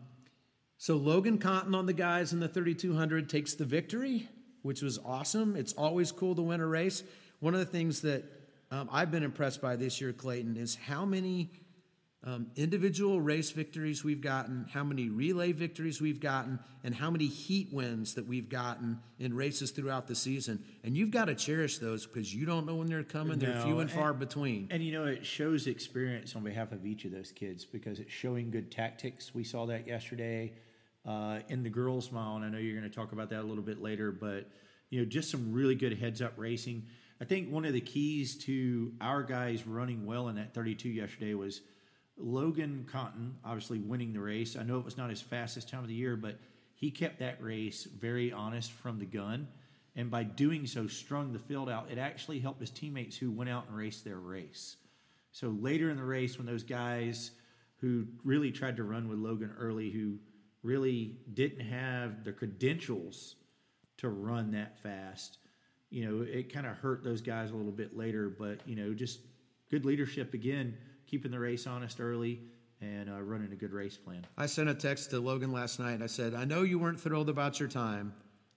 [0.79, 4.29] so Logan Cotton on the guys in the 3200 takes the victory,
[4.63, 5.55] which was awesome.
[5.55, 7.05] It's always cool to win a race.
[7.39, 8.25] One of the things that
[8.71, 11.51] um, I've been impressed by this year, Clayton, is how many
[12.25, 17.27] um, individual race victories we've gotten, how many relay victories we've gotten, and how many
[17.27, 20.65] heat wins that we've gotten in races throughout the season.
[20.85, 23.41] And you've got to cherish those because you don't know when they're coming.
[23.41, 24.69] They're few and and- far between.
[24.71, 28.13] And you know, it shows experience on behalf of each of those kids because it's
[28.13, 29.35] showing good tactics.
[29.35, 30.53] We saw that yesterday
[31.05, 33.47] uh, in the girls' mile, and I know you're going to talk about that a
[33.47, 34.13] little bit later.
[34.13, 34.49] But
[34.91, 36.87] you know, just some really good heads-up racing.
[37.21, 41.35] I think one of the keys to our guys running well in that 32 yesterday
[41.35, 41.63] was
[42.23, 44.57] Logan Cotton, obviously winning the race.
[44.57, 46.39] I know it was not his fastest time of the year, but
[46.75, 49.49] he kept that race very honest from the gun.
[49.95, 51.91] And by doing so, strung the field out.
[51.91, 54.77] It actually helped his teammates who went out and raced their race.
[55.33, 57.33] So later in the race, when those guys
[57.77, 60.19] who really tried to run with Logan early, who
[60.63, 63.37] really didn't have the credentials
[63.99, 65.39] to run that fast,
[65.91, 68.29] you know, it kind of hurt those guys a little bit later.
[68.29, 69.21] But, you know, just
[69.71, 70.77] good leadership again,
[71.13, 72.41] keeping the race honest early
[72.81, 74.27] and uh, running a good race plan.
[74.39, 75.93] I sent a text to Logan last night.
[75.93, 78.15] And I said, I know you weren't thrilled about your time,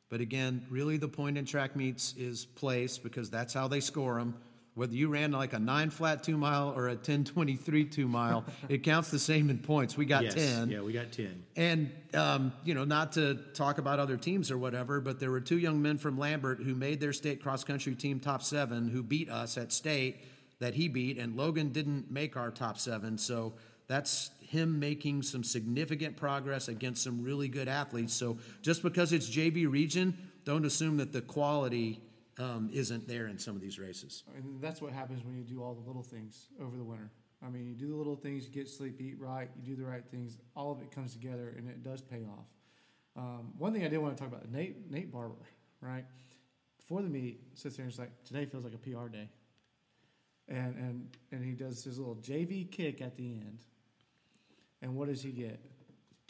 [0.10, 4.16] but again, really the point in track meets is place because that's how they score
[4.16, 4.38] them.
[4.74, 8.84] Whether you ran like a nine flat two mile or a 1023 two mile, it
[8.84, 9.98] counts the same in points.
[9.98, 10.70] We got yes, 10.
[10.70, 11.44] Yeah, we got 10.
[11.58, 15.42] And, um, you know, not to talk about other teams or whatever, but there were
[15.42, 19.04] two young men from Lambert who made their state cross country team top seven who
[19.04, 20.24] beat us at state
[20.60, 23.18] that he beat, and Logan didn't make our top seven.
[23.18, 23.54] So
[23.88, 28.14] that's him making some significant progress against some really good athletes.
[28.14, 32.02] So just because it's JV region, don't assume that the quality
[32.38, 34.24] um, isn't there in some of these races.
[34.36, 37.12] And that's what happens when you do all the little things over the winter.
[37.46, 39.88] I mean, you do the little things, you get sleep, eat right, you do the
[39.88, 40.40] right things.
[40.56, 42.46] All of it comes together, and it does pay off.
[43.18, 45.36] Um, one thing I did want to talk about Nate Nate Barber,
[45.80, 46.06] right?
[46.78, 49.30] Before the meet, sits there and is like, "Today feels like a PR day,"
[50.48, 53.60] and and and he does his little JV kick at the end.
[54.82, 55.60] And what does he get?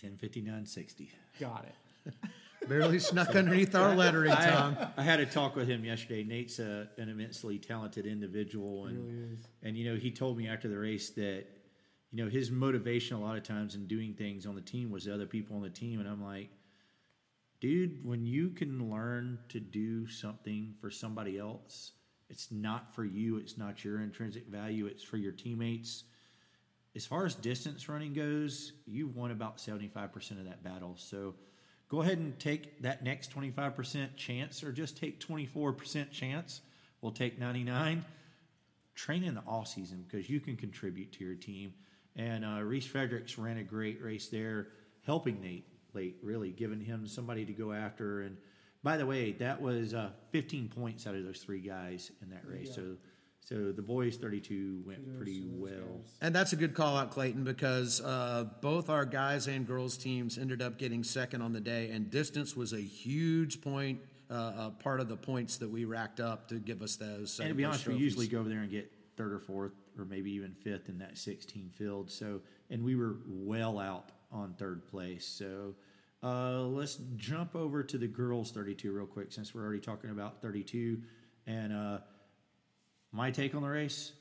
[0.01, 1.09] 1059.60.
[1.39, 2.13] Got it.
[2.69, 4.77] Barely snuck underneath our lettering, Tom.
[4.79, 6.23] I, I had a talk with him yesterday.
[6.23, 9.39] Nate's a, an immensely talented individual, and really is.
[9.61, 11.45] and you know he told me after the race that
[12.11, 15.05] you know his motivation a lot of times in doing things on the team was
[15.05, 16.49] the other people on the team, and I'm like,
[17.59, 21.91] dude, when you can learn to do something for somebody else,
[22.29, 23.37] it's not for you.
[23.37, 24.87] It's not your intrinsic value.
[24.87, 26.03] It's for your teammates.
[26.95, 30.95] As far as distance running goes, you've won about 75% of that battle.
[30.97, 31.35] So
[31.89, 36.61] go ahead and take that next 25% chance or just take 24% chance.
[37.01, 38.05] We'll take 99.
[38.95, 41.73] Train in the off season because you can contribute to your team.
[42.15, 44.69] And uh, Reese Fredericks ran a great race there,
[45.05, 48.37] helping Nate late, really giving him somebody to go after and
[48.85, 52.43] by the way, that was uh, 15 points out of those three guys in that
[52.47, 52.67] race.
[52.67, 52.75] Yeah.
[52.75, 52.81] So,
[53.39, 55.71] so the boys 32 went Kudos pretty well.
[55.71, 56.13] guys.
[56.21, 60.37] And that's a good call out, Clayton, because uh, both our guys and girls teams
[60.37, 64.69] ended up getting second on the day, and distance was a huge point, uh, uh,
[64.69, 67.39] part of the points that we racked up to give us those.
[67.39, 69.73] And to be place honest, we usually go over there and get third or fourth,
[69.97, 72.11] or maybe even fifth in that 16 field.
[72.11, 75.25] So, and we were well out on third place.
[75.25, 75.73] So,
[76.25, 80.41] uh, let's jump over to the girls 32 real quick, since we're already talking about
[80.41, 80.99] 32.
[81.45, 81.99] And uh,
[83.11, 84.11] my take on the race,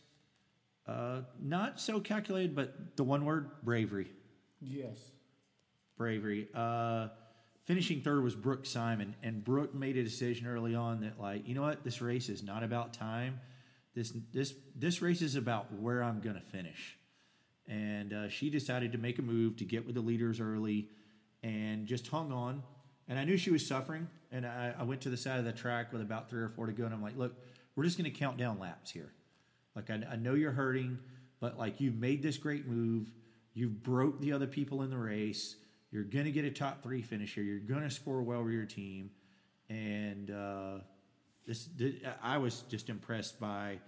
[0.87, 4.11] uh, not so calculated, but the one word bravery.
[4.61, 4.99] Yes.
[5.97, 6.49] bravery.
[6.55, 7.09] Uh,
[7.65, 11.55] finishing third was Brooke Simon, and Brooke made a decision early on that, like, you
[11.55, 13.41] know what, this race is not about time.
[13.95, 16.99] This this this race is about where I'm going to finish,
[17.69, 20.89] and uh, she decided to make a move to get with the leaders early,
[21.45, 22.65] and just hung on.
[23.07, 25.53] And I knew she was suffering, and I, I went to the side of the
[25.53, 27.37] track with about three or four to go, and I'm like, look,
[27.77, 29.13] we're just going to count down laps here.
[29.77, 30.99] Like I, I know you're hurting,
[31.41, 33.13] but like you've made this great move,
[33.53, 35.57] you've broke the other people in the race.
[35.91, 37.45] You're gonna get a top three finish here.
[37.45, 39.11] You're gonna score well with your team,
[39.69, 40.79] and uh,
[41.47, 43.79] this, th- I was just impressed by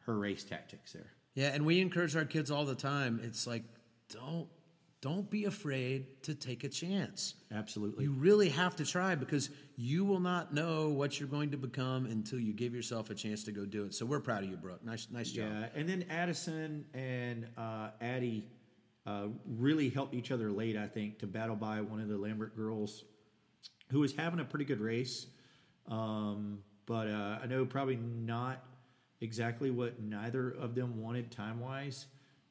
[0.00, 1.12] her race tactics there.
[1.34, 3.20] Yeah, and we encourage our kids all the time.
[3.22, 3.64] It's like,
[4.10, 4.48] don't
[5.06, 7.36] don't be afraid to take a chance.
[7.54, 8.02] Absolutely.
[8.02, 12.06] You really have to try because you will not know what you're going to become
[12.06, 13.94] until you give yourself a chance to go do it.
[13.94, 14.84] So we're proud of you, Brooke.
[14.84, 15.46] Nice, nice job.
[15.48, 18.48] Yeah, and then Addison and uh, Addie
[19.06, 22.56] uh, really helped each other late, I think, to battle by one of the Lambert
[22.56, 23.04] girls
[23.92, 25.28] who was having a pretty good race.
[25.88, 28.60] Um, but uh, I know probably not
[29.20, 32.06] exactly what neither of them wanted time wise.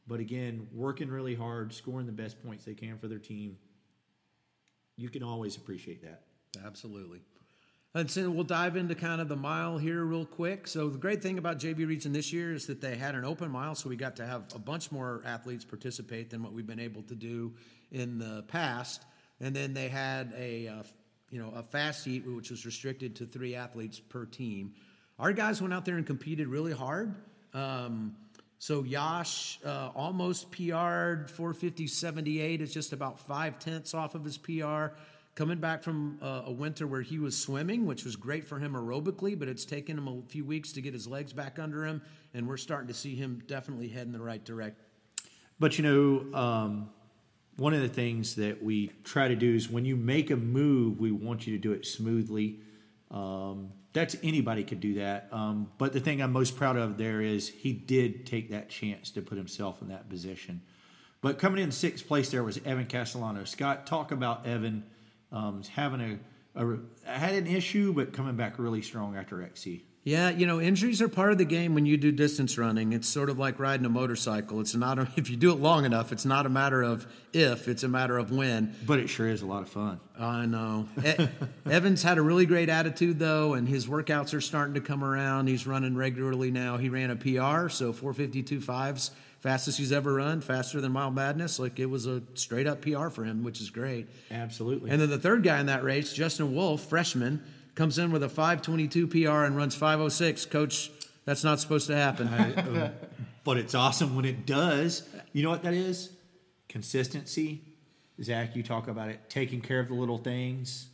[0.08, 3.58] But again, working really hard, scoring the best points they can for their team.
[4.98, 6.24] You can always appreciate that.
[6.64, 7.22] Absolutely.
[7.96, 10.68] And so we'll dive into kind of the mile here real quick.
[10.68, 13.50] So the great thing about JV Region this year is that they had an open
[13.50, 16.80] mile, so we got to have a bunch more athletes participate than what we've been
[16.80, 17.54] able to do
[17.94, 19.06] in the past.
[19.40, 20.84] And then they had a uh,
[21.32, 24.74] you know a fast heat, which was restricted to three athletes per team.
[25.18, 27.16] Our guys went out there and competed really hard.
[27.54, 28.18] Um,
[28.60, 32.62] so Yash uh, almost PR'd 450.78.
[32.62, 34.88] It's just about five tenths off of his PR.
[35.36, 38.74] Coming back from uh, a winter where he was swimming, which was great for him
[38.74, 42.02] aerobically, but it's taken him a few weeks to get his legs back under him,
[42.34, 44.80] and we're starting to see him definitely head in the right direction.
[45.60, 46.90] But you know, um,
[47.58, 51.00] one of the things that we try to do is when you make a move,
[51.00, 52.60] we want you to do it smoothly.
[53.12, 55.30] Um, that's anybody could do that.
[55.32, 59.10] Um, but the thing I'm most proud of there is he did take that chance
[59.12, 60.62] to put himself in that position.
[61.22, 63.46] But coming in sixth place there was Evan Castellano.
[63.46, 64.84] Scott, talk about Evan
[65.32, 66.20] um, having
[66.56, 66.78] a, a
[67.10, 69.86] had an issue, but coming back really strong after XC.
[70.06, 72.94] Yeah, you know, injuries are part of the game when you do distance running.
[72.94, 74.60] It's sort of like riding a motorcycle.
[74.62, 77.68] It's not a, if you do it long enough, it's not a matter of if,
[77.68, 78.76] it's a matter of when.
[78.86, 80.00] But it sure is a lot of fun.
[80.18, 80.88] I know.
[81.04, 81.28] E-
[81.66, 85.48] Evans had a really great attitude though, and his workouts are starting to come around.
[85.48, 86.78] He's running regularly now.
[86.78, 91.58] He ran a PR, so 452.5's fastest he's ever run, faster than Mile Madness.
[91.58, 94.08] Like it was a straight up PR for him, which is great.
[94.30, 94.92] Absolutely.
[94.92, 97.44] And then the third guy in that race, Justin Wolf, freshman,
[97.76, 100.46] comes in with a 522 PR and runs 506.
[100.46, 100.92] Coach,
[101.26, 102.28] that's not supposed to happen.
[102.28, 102.92] Uh,
[103.44, 105.08] but it's awesome when it does.
[105.34, 106.10] You know what that is?
[106.68, 107.62] Consistency.
[108.22, 110.88] Zach, you talk about it, taking care of the little things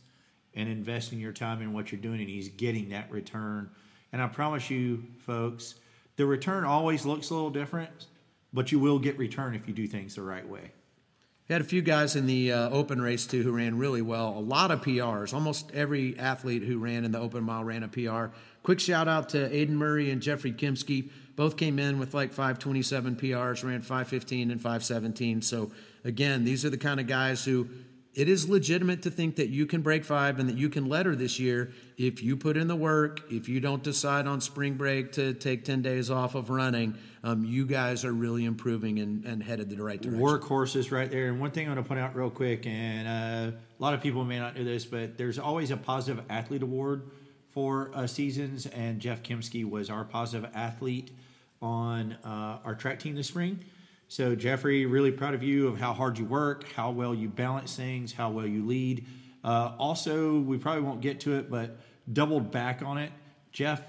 [0.54, 3.70] and investing your time in what you're doing, and he's getting that return.
[4.12, 5.76] And I promise you, folks,
[6.16, 8.06] the return always looks a little different,
[8.52, 10.72] but you will get return if you do things the right way.
[11.48, 14.30] We had a few guys in the uh, open race too who ran really well.
[14.38, 15.34] A lot of PRs.
[15.34, 18.34] Almost every athlete who ran in the open mile ran a PR.
[18.62, 21.10] Quick shout out to Aiden Murray and Jeffrey Kimsky.
[21.34, 25.42] Both came in with like 527 PRs, ran 515 and 517.
[25.42, 25.72] So
[26.04, 27.68] again, these are the kind of guys who
[28.14, 31.16] it is legitimate to think that you can break five and that you can letter
[31.16, 33.22] this year if you put in the work.
[33.30, 37.44] If you don't decide on spring break to take 10 days off of running, um,
[37.44, 40.20] you guys are really improving and, and headed the right direction.
[40.20, 41.28] Workhorses right there.
[41.28, 44.02] And one thing I want to point out real quick, and uh, a lot of
[44.02, 47.10] people may not know this, but there's always a positive athlete award
[47.52, 51.12] for uh, seasons, and Jeff Kimsky was our positive athlete
[51.62, 53.60] on uh, our track team this spring.
[54.12, 57.74] So, Jeffrey, really proud of you of how hard you work, how well you balance
[57.74, 59.06] things, how well you lead.
[59.42, 61.78] Uh, also, we probably won't get to it, but
[62.12, 63.10] doubled back on it.
[63.52, 63.80] Jeff,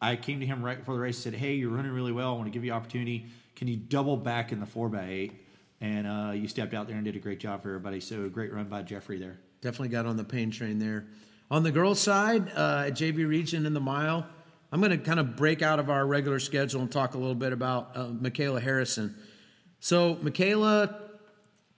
[0.00, 2.34] I came to him right before the race and said, Hey, you're running really well.
[2.34, 3.26] I want to give you opportunity.
[3.56, 5.32] Can you double back in the 4x8?
[5.80, 7.98] And uh, you stepped out there and did a great job for everybody.
[7.98, 9.40] So, great run by Jeffrey there.
[9.62, 11.06] Definitely got on the pain train there.
[11.50, 14.28] On the girls' side, uh, at JV Region in the mile,
[14.70, 17.34] I'm going to kind of break out of our regular schedule and talk a little
[17.34, 19.16] bit about uh, Michaela Harrison.
[19.80, 21.00] So, Michaela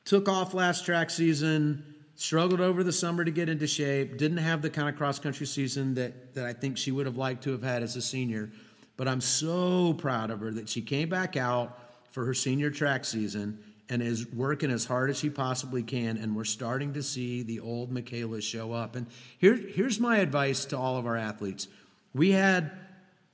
[0.05, 4.63] took off last track season, struggled over the summer to get into shape, didn't have
[4.63, 7.53] the kind of cross country season that, that I think she would have liked to
[7.53, 8.51] have had as a senior.
[8.97, 11.79] But I'm so proud of her that she came back out
[12.11, 16.17] for her senior track season and is working as hard as she possibly can.
[16.17, 18.97] And we're starting to see the old Michaela show up.
[18.97, 19.07] And
[19.39, 21.69] here, here's my advice to all of our athletes
[22.15, 22.73] we had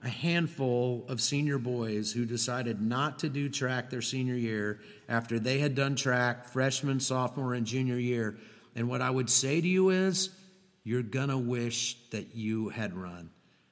[0.05, 5.39] a handful of senior boys who decided not to do track their senior year after
[5.39, 8.37] they had done track freshman, sophomore, and junior year.
[8.77, 10.29] And what I would say to you is,
[10.83, 13.31] you're going to wish that you had run.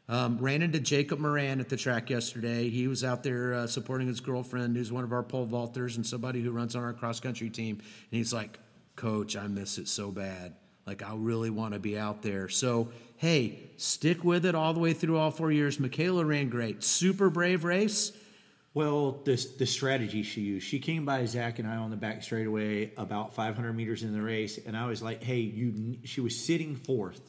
[0.09, 2.70] Um, ran into Jacob Moran at the track yesterday.
[2.70, 6.07] He was out there uh, supporting his girlfriend, who's one of our pole vaulters and
[6.07, 7.76] somebody who runs on our cross country team.
[7.76, 8.59] And he's like,
[8.97, 10.55] Coach, I miss it so bad.
[10.87, 12.49] Like, I really want to be out there.
[12.49, 15.78] So, hey, stick with it all the way through all four years.
[15.78, 16.83] Michaela ran great.
[16.83, 18.12] Super brave race.
[18.74, 20.66] Well, this the strategy she used.
[20.66, 24.22] She came by Zach and I on the back straightaway about 500 meters in the
[24.22, 27.20] race, and I was like, "Hey, you." She was sitting fourth,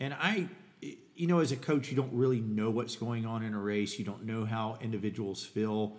[0.00, 0.48] and I,
[0.80, 4.00] you know, as a coach, you don't really know what's going on in a race.
[4.00, 5.96] You don't know how individuals feel.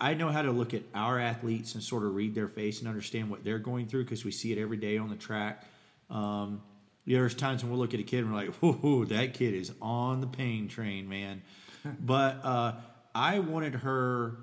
[0.00, 2.88] I know how to look at our athletes and sort of read their face and
[2.88, 5.64] understand what they're going through because we see it every day on the track.
[6.10, 6.62] Um,
[7.06, 9.72] there's times when we'll look at a kid and we're like, "Whoa, that kid is
[9.80, 11.42] on the pain train, man."
[12.00, 12.74] but uh,
[13.14, 14.36] I wanted her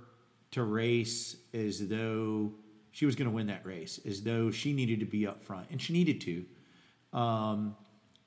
[0.52, 2.52] to race as though
[2.92, 5.68] she was going to win that race, as though she needed to be up front,
[5.72, 6.46] and she needed to.
[7.18, 7.76] Um,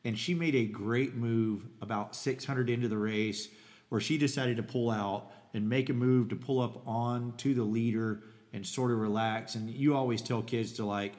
[0.05, 3.49] and she made a great move about 600 into the race
[3.89, 7.55] where she decided to pull out and make a move to pull up on to
[7.55, 8.23] the leader
[8.53, 9.55] and sort of relax.
[9.55, 11.13] And you always tell kids to like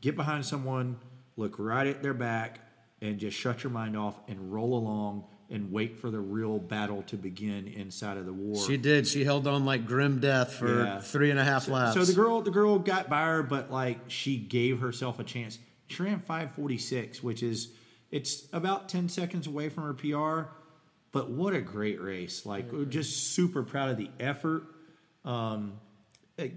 [0.00, 0.98] get behind someone,
[1.38, 2.60] look right at their back,
[3.00, 7.02] and just shut your mind off and roll along and wait for the real battle
[7.04, 8.62] to begin inside of the war.
[8.66, 9.06] She did.
[9.06, 11.00] She held on like grim death for Yeah.
[11.00, 11.94] three and a half laps.
[11.94, 15.58] So the girl, the girl got by her, but like she gave herself a chance.
[15.86, 17.72] She ran 546, which is
[18.10, 20.50] it's about 10 seconds away from her PR.
[21.12, 22.44] But what a great race!
[22.44, 24.64] Like we're just super proud of the effort.
[25.24, 25.74] Um,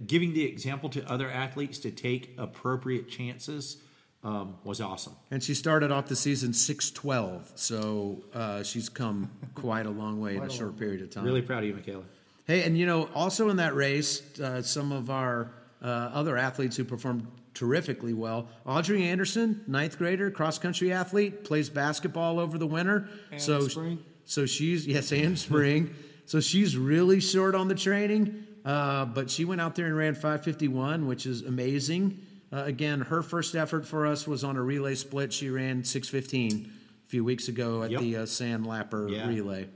[0.06, 3.78] giving the example to other athletes to take appropriate chances
[4.24, 5.14] um, was awesome.
[5.32, 10.36] And she started off the season 612, so uh, she's come quite a long way
[10.36, 11.24] in a short period of time.
[11.24, 12.04] Really proud of you, Michaela.
[12.46, 15.52] Hey, and you know, also in that race, uh, some of our
[15.82, 18.48] uh, other athletes who performed terrifically well.
[18.66, 23.10] Audrey Anderson, ninth grader, cross country athlete, plays basketball over the winter.
[23.32, 24.00] And so, spring.
[24.26, 25.94] so she's yes, and spring.
[26.26, 30.14] so she's really short on the training, uh, but she went out there and ran
[30.14, 32.26] 551, which is amazing.
[32.52, 35.32] Uh, again, her first effort for us was on a relay split.
[35.32, 36.70] She ran 615
[37.06, 38.02] a few weeks ago at Yep.
[38.02, 39.28] the uh, Sandlapper Yeah.
[39.28, 39.70] relay.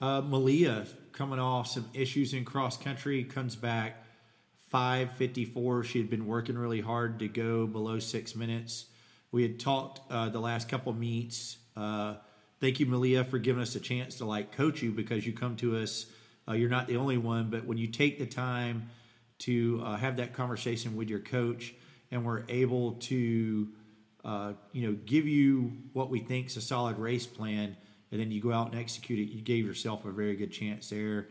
[0.00, 4.04] Uh, Malia coming off some issues in cross country comes back
[4.70, 5.84] 554.
[5.84, 8.86] She had been working really hard to go below six minutes.
[9.32, 11.58] We had talked uh, the last couple meets.
[11.76, 12.14] Uh,
[12.60, 15.56] thank you, Malia, for giving us a chance to like coach you because you come
[15.56, 16.06] to us.
[16.46, 18.90] Uh, you're not the only one, but when you take the time
[19.44, 21.74] to uh, have that conversation with your coach,
[22.10, 23.68] and we're able to,
[24.24, 27.76] uh, you know, give you what we think is a solid race plan,
[28.10, 30.88] and then you go out and execute it, you gave yourself a very good chance
[30.88, 31.28] there.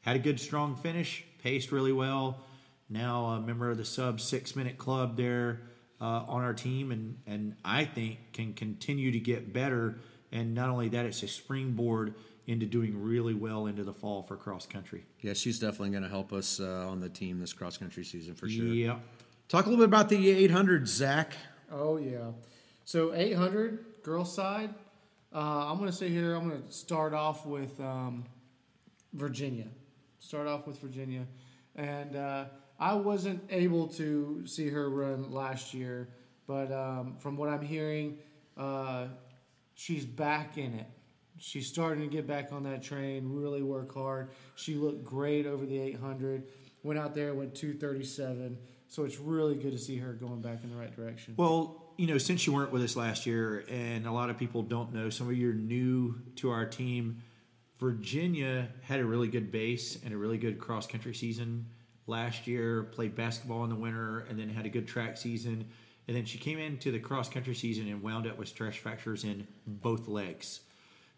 [0.00, 2.40] Had a good strong finish, paced really well.
[2.88, 5.60] Now a member of the sub six minute club there
[6.00, 9.98] uh, on our team, and and I think can continue to get better.
[10.32, 12.14] And not only that, it's a springboard
[12.48, 15.04] into doing really well into the fall for cross country.
[15.20, 18.34] Yeah, she's definitely going to help us uh, on the team this cross country season
[18.34, 18.64] for sure.
[18.64, 18.96] Yeah.
[19.48, 21.34] Talk a little bit about the 800, Zach.
[21.70, 22.30] Oh yeah.
[22.84, 24.74] So 800 girl side.
[25.34, 26.34] Uh, I'm gonna say here.
[26.34, 28.24] I'm gonna start off with um,
[29.12, 29.66] Virginia.
[30.18, 31.26] Start off with Virginia,
[31.76, 32.46] and uh,
[32.80, 36.08] I wasn't able to see her run last year,
[36.46, 38.18] but um, from what I'm hearing,
[38.56, 39.08] uh,
[39.74, 40.86] she's back in it.
[41.38, 43.32] She's starting to get back on that train.
[43.32, 44.30] Really work hard.
[44.56, 46.48] She looked great over the 800.
[46.82, 48.58] Went out there, went 237.
[48.88, 51.34] So it's really good to see her going back in the right direction.
[51.36, 54.62] Well, you know, since you weren't with us last year, and a lot of people
[54.62, 57.22] don't know, some of you are new to our team.
[57.78, 61.66] Virginia had a really good base and a really good cross country season
[62.06, 62.84] last year.
[62.84, 65.66] Played basketball in the winter, and then had a good track season.
[66.06, 69.24] And then she came into the cross country season and wound up with stress fractures
[69.24, 70.60] in both legs.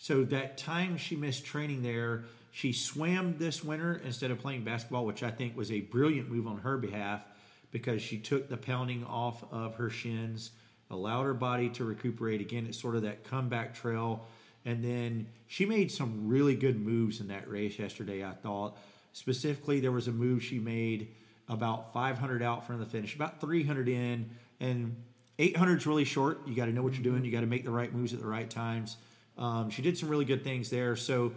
[0.02, 5.04] So that time she missed training there, she swam this winter instead of playing basketball,
[5.04, 7.22] which I think was a brilliant move on her behalf
[7.70, 10.52] because she took the pounding off of her shins
[10.90, 12.40] allowed her body to recuperate.
[12.40, 14.26] Again, it's sort of that comeback trail.
[14.64, 18.78] And then she made some really good moves in that race yesterday, I thought.
[19.12, 21.08] Specifically, there was a move she made
[21.46, 24.30] about 500 out from the finish, about 300 in,
[24.60, 24.96] and
[25.38, 26.40] 800 is really short.
[26.46, 27.16] You got to know what you're doing.
[27.16, 27.24] Mm-hmm.
[27.26, 28.96] You got to make the right moves at the right times.
[29.40, 30.94] Um, she did some really good things there.
[30.94, 31.32] So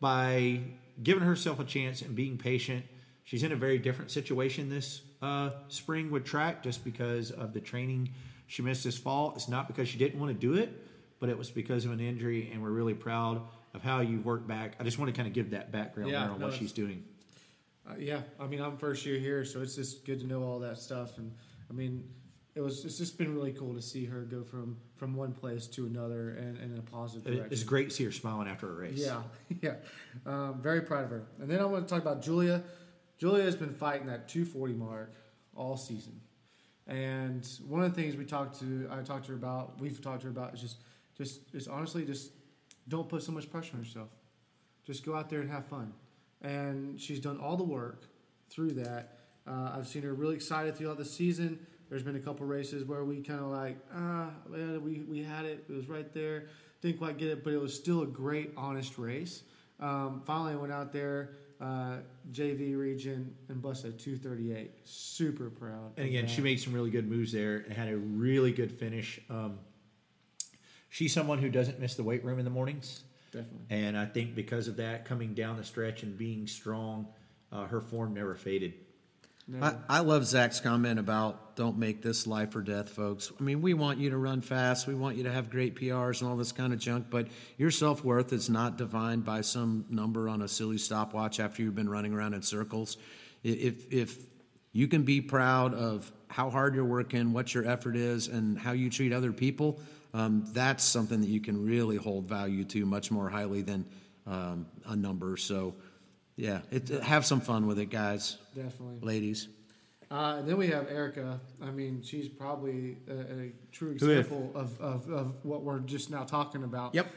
[0.00, 0.60] by
[1.02, 2.86] giving herself a chance and being patient,
[3.24, 7.60] she's in a very different situation this uh, spring with track just because of the
[7.60, 8.10] training
[8.46, 9.32] she missed this fall.
[9.34, 10.70] It's not because she didn't want to do it,
[11.20, 13.42] but it was because of an injury, and we're really proud
[13.74, 14.74] of how you worked back.
[14.80, 16.72] I just want to kind of give that background Yeah, there on no, what she's
[16.72, 17.04] doing.
[17.88, 20.60] Uh, yeah, I mean, I'm first year here, so it's just good to know all
[20.60, 21.18] that stuff.
[21.18, 21.32] And
[21.68, 22.08] I mean,
[22.58, 25.68] it was it's just been really cool to see her go from from one place
[25.68, 27.52] to another and, and in a positive direction.
[27.52, 28.98] It's great to see her smiling after a race.
[28.98, 29.22] Yeah,
[29.62, 29.74] yeah.
[30.26, 31.22] Um, very proud of her.
[31.40, 32.64] And then I want to talk about Julia.
[33.16, 35.14] Julia has been fighting that 240 mark
[35.54, 36.20] all season.
[36.88, 40.22] And one of the things we talked to, I talked to her about, we've talked
[40.22, 40.78] to her about, is just,
[41.16, 42.32] just, just honestly, just
[42.88, 44.08] don't put so much pressure on yourself.
[44.84, 45.92] Just go out there and have fun.
[46.42, 48.04] And she's done all the work
[48.50, 49.18] through that.
[49.46, 51.66] Uh, I've seen her really excited throughout the season.
[51.88, 55.64] There's been a couple races where we kind of like, ah, we, we had it.
[55.68, 56.48] It was right there.
[56.82, 59.42] Didn't quite get it, but it was still a great, honest race.
[59.80, 61.30] Um, finally, I went out there,
[61.60, 61.96] uh,
[62.30, 64.70] JV region, and busted 238.
[64.84, 65.92] Super proud.
[65.96, 66.30] And again, that.
[66.30, 69.20] she made some really good moves there and had a really good finish.
[69.30, 69.58] Um,
[70.90, 73.02] she's someone who doesn't miss the weight room in the mornings.
[73.32, 73.66] Definitely.
[73.70, 77.08] And I think because of that, coming down the stretch and being strong,
[77.52, 78.74] uh, her form never faded.
[79.48, 83.32] No, I, I love Zach's comment about don't make this life or death, folks.
[83.40, 84.86] I mean, we want you to run fast.
[84.86, 87.70] We want you to have great PRs and all this kind of junk, but your
[87.70, 91.88] self worth is not defined by some number on a silly stopwatch after you've been
[91.88, 92.98] running around in circles.
[93.42, 94.18] If, if
[94.72, 98.72] you can be proud of how hard you're working, what your effort is, and how
[98.72, 99.80] you treat other people,
[100.12, 103.86] um, that's something that you can really hold value to much more highly than
[104.26, 105.36] um, a number.
[105.38, 105.74] So,
[106.38, 109.00] yeah, it, have some fun with it, guys, definitely.
[109.02, 109.48] ladies.
[110.10, 111.40] Uh, and then we have Erica.
[111.62, 116.22] I mean, she's probably a, a true example of, of, of what we're just now
[116.22, 116.94] talking about.
[116.94, 117.08] Yep.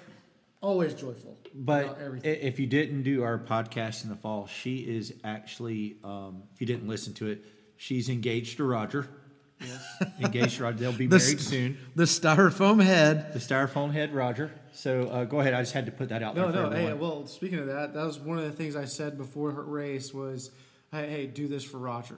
[0.59, 1.37] Always joyful.
[1.53, 2.37] But everything.
[2.41, 6.67] if you didn't do our podcast in the fall, she is actually, um, if you
[6.67, 7.45] didn't listen to it,
[7.77, 9.07] she's engaged to Roger.
[9.63, 10.11] Yes.
[10.19, 10.77] Engaged to Roger.
[10.77, 11.77] They'll be The married s- soon.
[11.95, 13.33] The styrofoam head.
[13.33, 14.51] The styrofoam head, Roger.
[14.73, 15.53] So uh, go ahead.
[15.53, 16.63] I just had to put that out No, there.
[16.63, 16.75] for no.
[16.75, 16.99] Hey, everyone.
[16.99, 20.13] well, speaking of that, that was one of the things I said before her race
[20.13, 20.51] was,
[20.91, 22.17] hey, hey do this for Roger.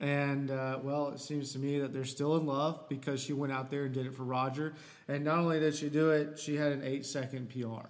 [0.00, 3.52] And uh, well, it seems to me that they're still in love because she went
[3.52, 4.72] out there and did it for Roger.
[5.08, 7.86] And not only did she do it, she had an eight second PR.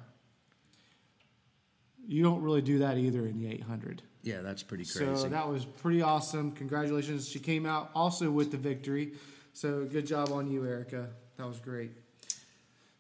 [2.07, 4.03] You don't really do that either in the 800.
[4.23, 5.17] Yeah, that's pretty crazy.
[5.17, 6.53] So that was pretty awesome.
[6.53, 7.29] Congratulations.
[7.29, 9.13] She came out also with the victory.
[9.55, 11.09] So good job on you, Erica.
[11.39, 11.91] That was great.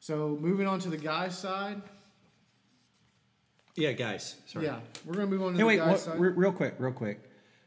[0.00, 1.82] So moving on to the guys' side.
[3.76, 4.36] yeah, guys.
[4.46, 4.64] Sorry.
[4.66, 6.20] Yeah, we're gonna move on to Hey, the wait, guys' what, side.
[6.20, 7.20] re- real quick, real quick.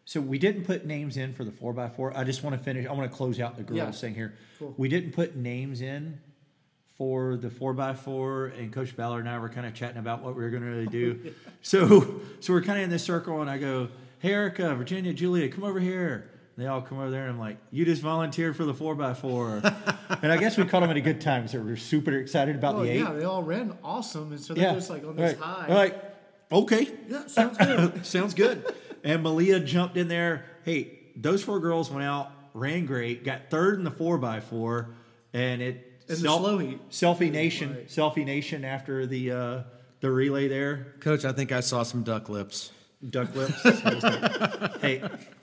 [0.06, 2.16] So we didn't put names in for the four x four.
[2.18, 2.86] I just want to finish.
[2.88, 3.91] I want to close out the girls Yeah.
[3.91, 4.34] thing here.
[4.60, 4.74] Cool.
[4.78, 6.20] We didn't put names in
[6.98, 10.22] for the four x four, and Coach Ballard and I were kind of chatting about
[10.22, 11.34] what we were going to really do.
[11.62, 13.89] so, so we're kind of in this circle, and I go,
[14.20, 17.58] "Hey, Erica, Virginia, Julia, come over here." They all come over there, and I'm like,
[17.72, 19.56] "You just volunteered for the four x 4
[20.22, 22.76] and I guess we caught them at a good time, so we're super excited about
[22.76, 23.00] Oh the eight.
[23.00, 25.44] yeah, they all ran awesome, and so they're just like on this Right.
[25.44, 25.66] high.
[25.68, 26.04] They're like,
[26.52, 28.06] okay, yeah, sounds good.
[28.06, 28.72] Sounds good.
[29.04, 30.46] and Malia jumped in there.
[30.64, 34.89] Hey, those four girls went out, ran great, got third in the four x four,
[36.10, 36.89] and it In the slow heat.
[36.89, 37.88] Selfie Nation, Right.
[37.88, 39.62] Selfie Nation after the uh,
[40.01, 42.72] the relay there, Coach, I think I saw some duck lips.
[43.10, 43.62] duck lips.
[44.82, 45.01] hey,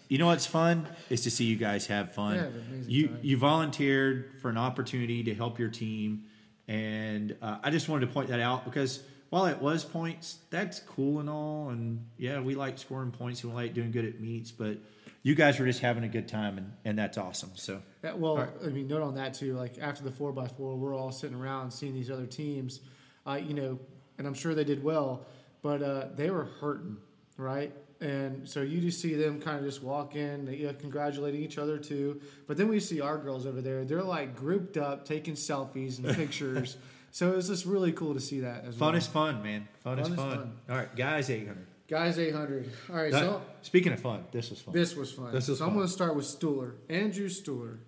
[0.08, 2.36] you know what's fun is to see you guys have fun.
[2.36, 2.46] Yeah,
[2.86, 3.18] you time.
[3.22, 6.24] you volunteered for an opportunity to help your team,
[6.68, 10.80] and uh, I just wanted to point that out because while it was points, that's
[10.80, 14.20] cool and all, and yeah, we like scoring points and we like doing good at
[14.20, 14.76] meets, but
[15.22, 17.50] you guys were just having a good time, and, and that's awesome.
[17.54, 18.48] So Yeah, well, right.
[18.64, 19.54] I mean, note on that too.
[19.54, 22.80] Like after the four x four, we're all sitting around seeing these other teams,
[23.26, 23.78] uh, you know,
[24.18, 25.26] and I'm sure they did well,
[25.62, 26.96] but uh, they were hurting,
[27.36, 27.72] right?
[28.00, 31.58] And so you just see them kind of just walk in, they, uh, congratulating each
[31.58, 32.22] other too.
[32.46, 36.16] But then we see our girls over there; they're like grouped up, taking selfies and
[36.16, 36.78] pictures.
[37.10, 38.96] so it was just really cool to see that as fun well.
[38.96, 39.68] is fun, man.
[39.84, 40.36] Fun, is Fun is fun.
[40.38, 40.52] fun.
[40.70, 41.66] All right, guys, eight hundred.
[41.90, 42.70] Guys, 800.
[42.88, 44.72] All right, so Speaking of fun, this was fun.
[44.72, 45.32] This was fun.
[45.32, 45.78] This is so I'm fun.
[45.78, 46.74] going to start with Stuhler.
[46.88, 47.78] Andrew Stuhler.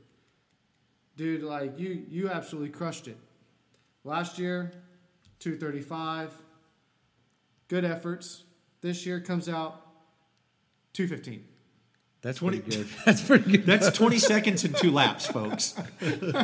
[1.17, 3.17] Dude, like you you absolutely crushed it.
[4.03, 4.73] Last year,
[5.39, 6.35] 235.
[7.69, 8.43] Good efforts.
[8.81, 9.87] This year comes out
[10.95, 11.45] 215.
[12.23, 12.87] That's 20 pretty good.
[13.05, 13.67] That's pretty good.
[13.67, 15.75] That's 20 seconds and two laps, folks.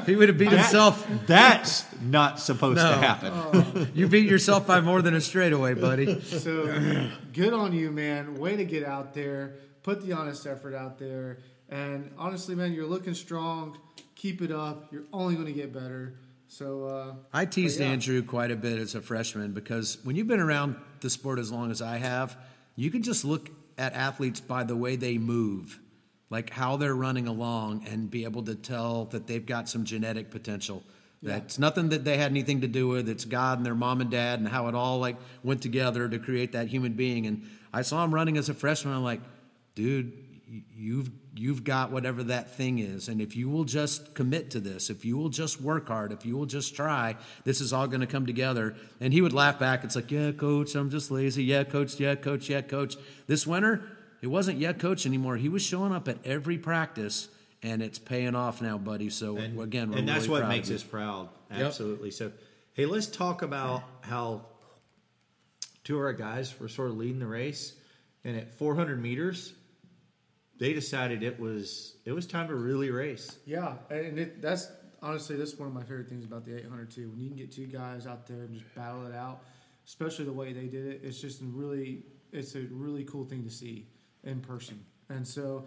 [0.06, 1.06] he would have beat That- himself.
[1.26, 2.90] That's not supposed No.
[2.90, 3.90] to happen.
[3.94, 6.20] You beat yourself by more than a straightaway, buddy.
[6.20, 8.34] So good on you, man.
[8.34, 9.54] Way to get out there.
[9.84, 11.38] Put the honest effort out there.
[11.68, 13.78] And honestly, man, you're looking strong.
[14.16, 14.92] Keep it up.
[14.92, 16.14] You're only going to get better.
[16.48, 17.86] So uh, I teased yeah.
[17.86, 21.52] Andrew quite a bit as a freshman because when you've been around the sport as
[21.52, 22.36] long as I have,
[22.74, 25.78] you can just look at athletes by the way they move,
[26.28, 30.30] like how they're running along, and be able to tell that they've got some genetic
[30.30, 30.82] potential.
[31.20, 33.08] That's nothing that they had anything to do with.
[33.08, 36.18] It's God and their mom and dad and how it all like went together to
[36.18, 37.26] create that human being.
[37.26, 38.94] And I saw him running as a freshman.
[38.94, 39.20] I'm like,
[39.74, 40.12] dude,
[40.76, 43.08] you've you've got whatever that thing is.
[43.08, 46.26] And if you will just commit to this if you will just work hard if
[46.26, 48.74] you will just try this is all going to come together.
[49.00, 49.84] And he would laugh back.
[49.84, 51.44] It's like yeah coach i'm just lazy.
[51.44, 52.96] Yeah coach yeah coach yeah coach.
[53.26, 53.82] This winter
[54.20, 55.36] it wasn't yeah coach anymore.
[55.36, 57.28] He was showing up at every practice
[57.62, 59.10] and it's paying off now buddy.
[59.10, 61.28] So And, again we're and that's really what proud makes us proud.
[61.50, 61.60] Yep.
[61.60, 62.10] Absolutely.
[62.10, 62.32] So,
[62.74, 64.42] hey, let's talk about how
[65.84, 67.72] two of our guys were sort of leading the race,
[68.24, 69.54] and at 400 meters,
[70.58, 73.38] they decided it was it was time to really race.
[73.46, 74.70] yeah, and it, that's
[75.02, 77.10] honestly that's one of my favorite things about the 800 too.
[77.10, 79.42] When you can get two guys out there and just battle it out,
[79.86, 82.02] especially the way they did it, it's just a really
[82.32, 83.86] it's a really cool thing to see
[84.24, 84.84] in person.
[85.08, 85.66] And so,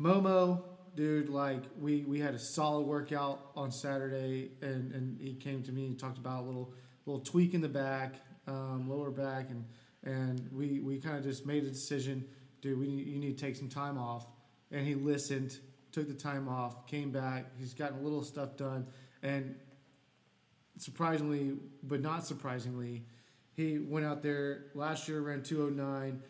[0.00, 0.62] Momo,
[0.96, 5.72] dude, like we we had a solid workout on Saturday, and and he came to
[5.72, 6.72] me and talked about a little
[7.06, 8.16] little tweak in the back,
[8.46, 9.64] um, lower back, and
[10.02, 12.24] and we we kind of just made a decision,
[12.60, 12.78] dude.
[12.78, 14.26] We need, you need to take some time off,
[14.70, 15.58] and he listened,
[15.92, 17.46] took the time off, came back.
[17.58, 18.86] He's gotten a little stuff done,
[19.22, 19.54] and
[20.78, 21.52] surprisingly,
[21.82, 23.04] but not surprisingly,
[23.54, 26.22] he went out there last year ran 209.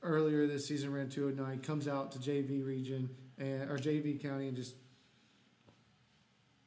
[0.00, 1.58] Earlier this season ran 209.
[1.60, 4.74] Comes out to JV region and or JV county and just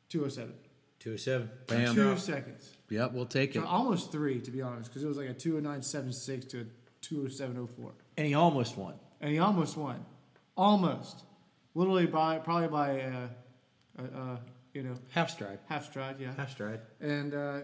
[0.09, 0.53] 207.
[0.99, 1.49] 207.
[1.67, 1.95] Bam.
[1.95, 2.69] Two seconds.
[2.89, 5.34] yep we'll take it So almost three to be honest, because it was like a
[5.34, 6.65] 209.76 to a
[7.01, 8.93] 207.04, And he almost won.
[9.22, 10.03] And he almost won,
[10.57, 11.24] almost,
[11.76, 13.28] literally by probably by uh,
[13.97, 14.38] uh, uh,
[14.74, 15.59] you know Half stride.
[15.69, 16.34] half stride, yeah.
[16.36, 16.82] Half stride.
[16.99, 17.59] and uh,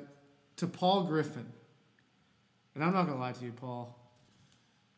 [0.58, 1.46] to Paul Griffin.
[2.76, 3.98] And I'm not gonna lie to you, Paul.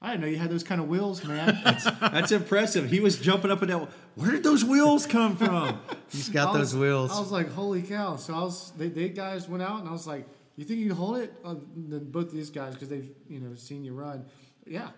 [0.02, 1.60] I didn't know you had those kind of wheels, man.
[2.02, 2.90] That's impressive.
[2.90, 3.88] He was jumping up and down.
[4.16, 5.80] Where did those wheels come from?
[6.10, 8.16] he's got I those wheels I was like, holy cow!
[8.16, 10.88] So I was, they, they guys went out, and I was like, you think you
[10.88, 11.34] can hold it?
[11.44, 14.26] Uh, then both these guys, because they've you know seen you run,
[14.66, 14.90] yeah.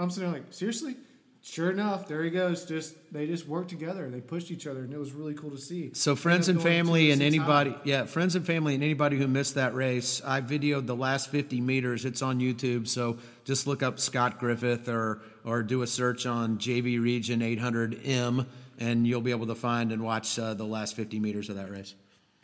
[0.00, 0.96] I'm sitting there like, seriously?
[1.42, 2.66] Sure enough, there he goes.
[2.66, 4.04] Just they just worked together.
[4.04, 5.90] and They pushed each other, and it was really cool to see.
[5.94, 7.60] So friends and family and 206 high.
[7.62, 11.30] anybody, yeah, friends and family and anybody who missed that race, I videoed the last
[11.30, 12.04] 50 meters.
[12.04, 16.58] It's on YouTube, so just look up Scott Griffith or or do a search on
[16.58, 18.46] JV Region 800M,
[18.78, 21.70] and you'll be able to find and watch uh, the last 50 meters of that
[21.70, 21.94] race.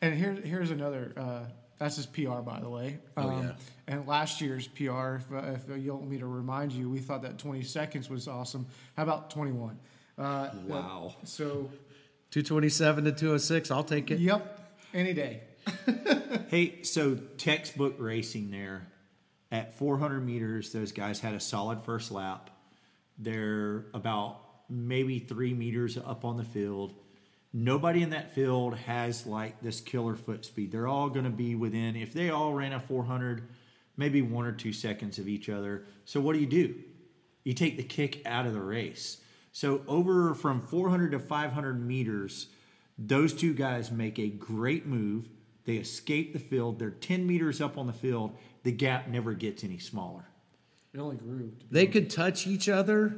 [0.00, 1.12] And here, here's another.
[1.18, 1.40] Uh,
[1.78, 2.98] that's his PR, by the way.
[3.16, 3.52] Um, Oh, yeah.
[3.88, 7.22] And last year's PR, if, uh, if you want me to remind you, we thought
[7.22, 8.66] that 20 seconds was awesome.
[8.96, 9.78] How about 21?
[10.18, 11.14] Uh, Wow.
[11.24, 11.70] So,
[12.30, 14.18] 227 to 206, I'll take it.
[14.18, 15.42] yep, any day.
[16.48, 18.86] Hey, so textbook racing there
[19.50, 22.50] at 400 meters, those guys had a solid first lap.
[23.18, 26.94] They're about maybe three meters up on the field.
[27.58, 30.70] Nobody in that field has like this killer foot speed.
[30.70, 33.48] They're all going to be within, if they all ran a 400,
[33.96, 35.86] maybe one or two seconds of each other.
[36.04, 36.74] So what do you do?
[37.44, 39.22] You take the kick out of the race.
[39.52, 42.48] So over from 400 to 500 meters,
[42.98, 45.30] those two guys make a great move.
[45.64, 46.78] They escape the field.
[46.78, 48.36] They're 10 meters up on the field.
[48.64, 50.28] The gap never gets any smaller.
[50.92, 51.54] It only grew.
[51.70, 53.16] They could touch each other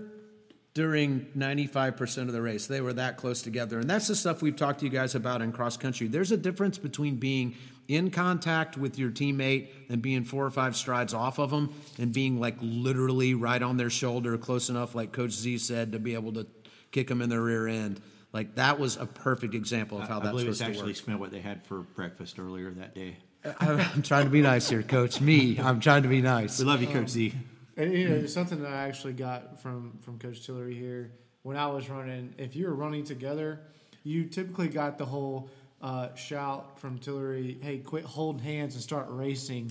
[0.74, 2.66] during 95% of the race.
[2.66, 3.78] They were that close together.
[3.80, 6.06] And that's the stuff we've talked to you guys about in cross country.
[6.06, 7.56] There's a difference between being
[7.88, 12.12] in contact with your teammate and being four or five strides off of them and
[12.12, 16.14] being like literally right on their shoulder, close enough, like Coach Z said, to be
[16.14, 16.46] able to
[16.92, 18.00] kick them in the rear end.
[18.32, 21.30] Like that was a perfect example of how I that's believe it's actually smelled what
[21.30, 23.16] they had for breakfast earlier that day.
[23.60, 25.20] I'm trying to be nice here, Coach.
[25.20, 26.58] Me, I'm trying to be nice.
[26.58, 27.34] We love you, Coach Z.
[27.78, 31.12] And you know, it's something that I actually got from from Coach Tillery here
[31.42, 32.34] when I was running.
[32.36, 33.60] If you were running together,
[34.02, 35.48] you typically got the whole
[35.80, 39.70] uh, shout from Tillery, "Hey, quit holding hands and start racing."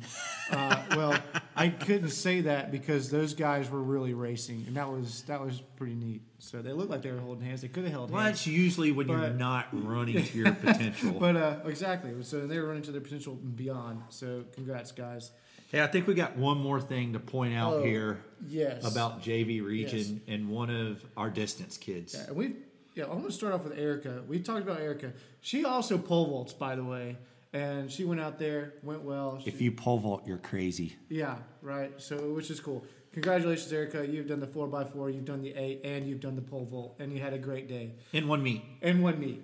[0.50, 1.20] Uh, well,
[1.54, 5.62] I couldn't say that because those guys were really racing, and that was that was
[5.76, 6.22] pretty neat.
[6.40, 7.62] So they looked like they were holding hands.
[7.62, 8.38] They could have held Well, hands.
[8.38, 11.12] that's usually when you're not running to your potential.
[11.20, 14.04] But uh, exactly, so they were running to their potential and beyond.
[14.08, 15.32] So congrats, guys.
[15.68, 18.86] Hey, I think we got one more thing to point out Oh, here Yes.
[18.90, 22.14] about JV region and one of our distance kids.
[22.16, 22.56] Yeah, we've
[22.96, 24.24] yeah, I'm gonna start off with Erica.
[24.28, 25.14] We talked about Erica.
[25.42, 27.18] She also pole vaults, by the way,
[27.54, 29.40] and she went out there, went well.
[29.40, 30.96] She- If you pole vault, you're crazy.
[31.10, 31.92] yeah, right.
[32.02, 32.84] So which is cool.
[33.14, 34.08] Congratulations, Erica.
[34.08, 36.66] You've done the four x four, you've done the eight, and you've done the pole
[36.66, 38.64] vault, and you had a great day In one meet.
[38.82, 39.44] in one meet.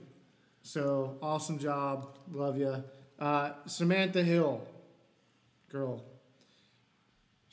[0.61, 2.17] So awesome job.
[2.31, 2.83] Love you.
[3.19, 4.61] Uh, Samantha Hill,
[5.69, 6.03] girl.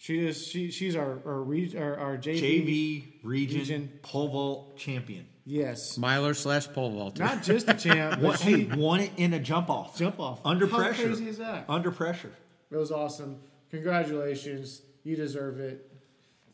[0.03, 2.40] She is she she's our our, re, our, our JV.
[2.40, 3.92] JV region, Region.
[4.01, 5.26] pole vault champion.
[5.44, 7.22] Yes, Miler slash pole vaulter.
[7.22, 9.98] not just a champ, but What, hey, won it in a jump off.
[9.98, 11.07] jump off Under How pressure.
[11.09, 11.66] crazy is that?
[11.68, 12.32] Under pressure.
[12.70, 13.40] It was awesome.
[13.70, 14.80] Congratulations.
[15.05, 15.86] You deserve it.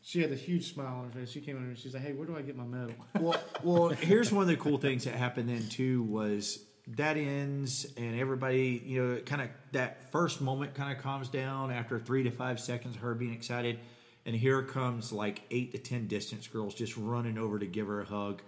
[0.01, 1.29] She had a huge smile on her face.
[1.31, 3.89] She came in and she's like, "Hey, where do I get my medal?" Well, well,
[3.89, 6.65] here's one of the cool things that happened then too was
[6.95, 11.71] that ends and everybody, you know, kind of that first moment kind of calms down
[11.71, 13.79] after three to five seconds her being excited,
[14.25, 18.01] and here comes like eight to ten distance girls just running over to give her
[18.01, 18.41] a hug,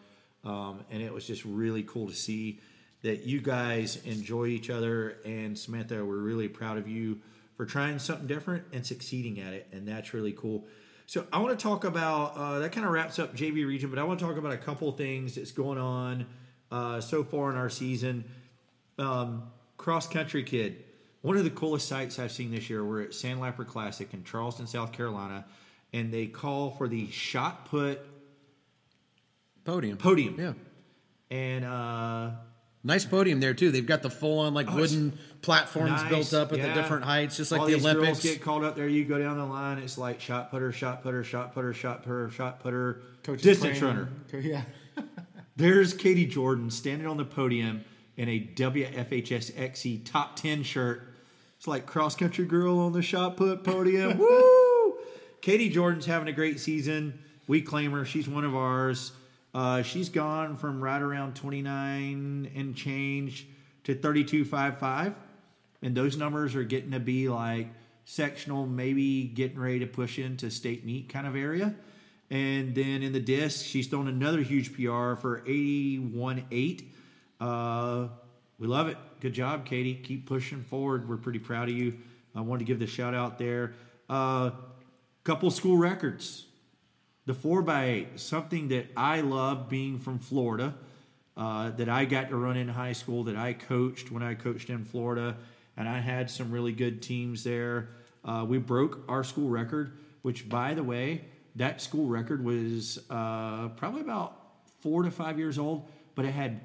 [0.45, 2.59] um, and it was just really cool to see
[3.01, 5.17] that you guys enjoy each other.
[5.25, 7.19] And Samantha, we're really proud of you
[7.57, 10.65] for trying something different and succeeding at it, and that's really cool.
[11.07, 12.71] So I want to talk about uh, that.
[12.71, 15.35] Kind of wraps up JV region, but I want to talk about a couple things
[15.35, 16.25] that's going on
[16.71, 18.25] uh, so far in our season.
[18.97, 19.43] Um,
[19.77, 20.83] Cross country kid,
[21.21, 22.83] one of the coolest sights I've seen this year.
[22.83, 25.45] We're at Sandlapper Classic in Charleston, South Carolina,
[25.93, 28.01] and they call for the shot put
[29.63, 29.97] podium.
[29.97, 30.35] podium.
[30.37, 30.53] Yeah.
[31.31, 32.31] And uh,
[32.83, 33.71] Nice podium there too.
[33.71, 36.73] They've got the full on like Oh, wooden platforms nice, built up at yeah.
[36.73, 38.23] the different heights, just like all the these Olympics.
[38.23, 38.87] girls get called up there.
[38.87, 39.79] You go down the line.
[39.79, 43.01] It's like shot putter, shot putter, shot putter, shot putter, shot putter,
[43.37, 44.09] distance runner.
[44.33, 44.63] Yeah.
[45.59, 47.83] There's Katie Jordan standing on the podium
[48.15, 51.13] in a WFHS XE E top 10 shirt.
[51.57, 54.17] It's like cross country girl on the shot put podium.
[54.19, 54.97] Woo!
[55.41, 57.19] Katie Jordan's having a great season.
[57.45, 58.05] We claim her.
[58.05, 59.11] She's one of ours.
[59.53, 63.45] Uh, she's gone from right around 29 and change
[63.83, 65.13] to 32.55.
[65.81, 67.67] And those numbers are getting to be like
[68.05, 71.75] sectional, maybe getting ready to push into state meet kind of area.
[72.29, 76.85] And then in the disc, she's thrown another huge PR for 81.8.
[77.39, 78.07] Uh,
[78.59, 78.97] we love it.
[79.19, 79.95] Good job, Katie.
[79.95, 81.09] Keep pushing forward.
[81.09, 81.97] We're pretty proud of you.
[82.35, 83.73] I wanted to give the shout out there.
[84.09, 84.51] Uh,
[85.23, 86.45] couple school records.
[87.25, 90.73] The 4x8, something that I love being from Florida,
[91.37, 94.69] uh, that I got to run in high school, that I coached when I coached
[94.69, 95.37] in Florida,
[95.77, 97.89] and I had some really good teams there.
[98.25, 101.25] Uh, we broke our school record, which, by the way,
[101.55, 104.35] that school record was uh, probably about
[104.81, 106.61] four to five years old, but it had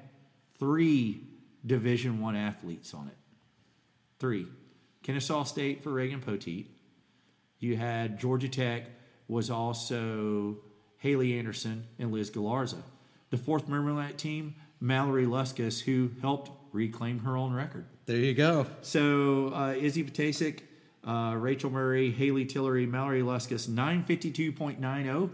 [0.59, 1.21] three
[1.65, 3.17] Division One athletes on it.
[4.19, 4.47] Three.
[5.03, 6.67] Kennesaw State for Reagan Poteet.
[7.59, 8.85] You had Georgia Tech
[9.27, 10.57] was also
[10.97, 12.81] Haley Anderson and Liz Galarza.
[13.29, 17.85] The fourth member of that team, Mallory Luskus, who helped reclaim her own record.
[18.05, 18.67] There you go.
[18.81, 20.59] So uh, Izzy Patasic,
[21.05, 25.29] uh, Rachel Murray, Haley Tillery, Mallory Luskus, 952.90.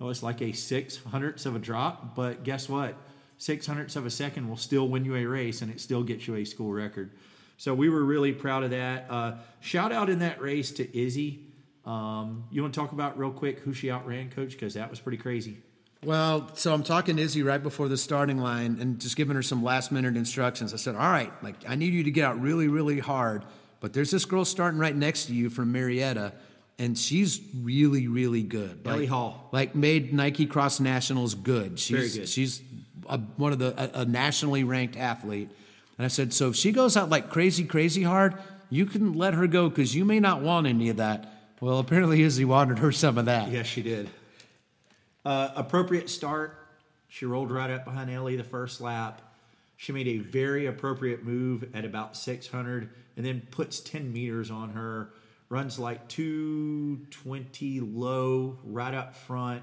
[0.00, 2.96] Oh, it's like a six hundredths of a drop, but guess what?
[3.38, 6.26] Six hundredths of a second will still win you a race, and it still gets
[6.26, 7.12] you a school record.
[7.56, 9.06] So we were really proud of that.
[9.08, 11.40] Uh, shout out in that race to Izzy.
[11.84, 14.52] Um, you want to talk about real quick who she outran, Coach?
[14.52, 15.58] Because that was pretty crazy.
[16.02, 19.42] Well, so I'm talking to Izzy right before the starting line and just giving her
[19.42, 20.74] some last minute instructions.
[20.74, 23.44] I said, All right, like I need you to get out really, really hard.
[23.84, 26.32] But there's this girl starting right next to you from Marietta,
[26.78, 28.80] and she's really, really good.
[28.86, 29.50] Ellie like, Hall.
[29.52, 31.78] Like made Nike Cross Nationals good.
[31.78, 32.26] She's Very good.
[32.30, 32.62] she's
[33.10, 35.50] a, one of the a, a nationally ranked athlete.
[35.98, 38.36] And I said, so if she goes out like crazy, crazy hard,
[38.70, 41.30] you can let her go because you may not want any of that.
[41.60, 43.50] Well, apparently Izzy wanted her some of that.
[43.50, 44.08] Yes, she did.
[45.26, 46.56] Uh, appropriate start.
[47.08, 49.20] She rolled right up behind Ellie the first lap.
[49.76, 54.70] She made a very appropriate move at about 600 and then puts 10 meters on
[54.70, 55.10] her.
[55.48, 59.62] Runs like 220 low right up front.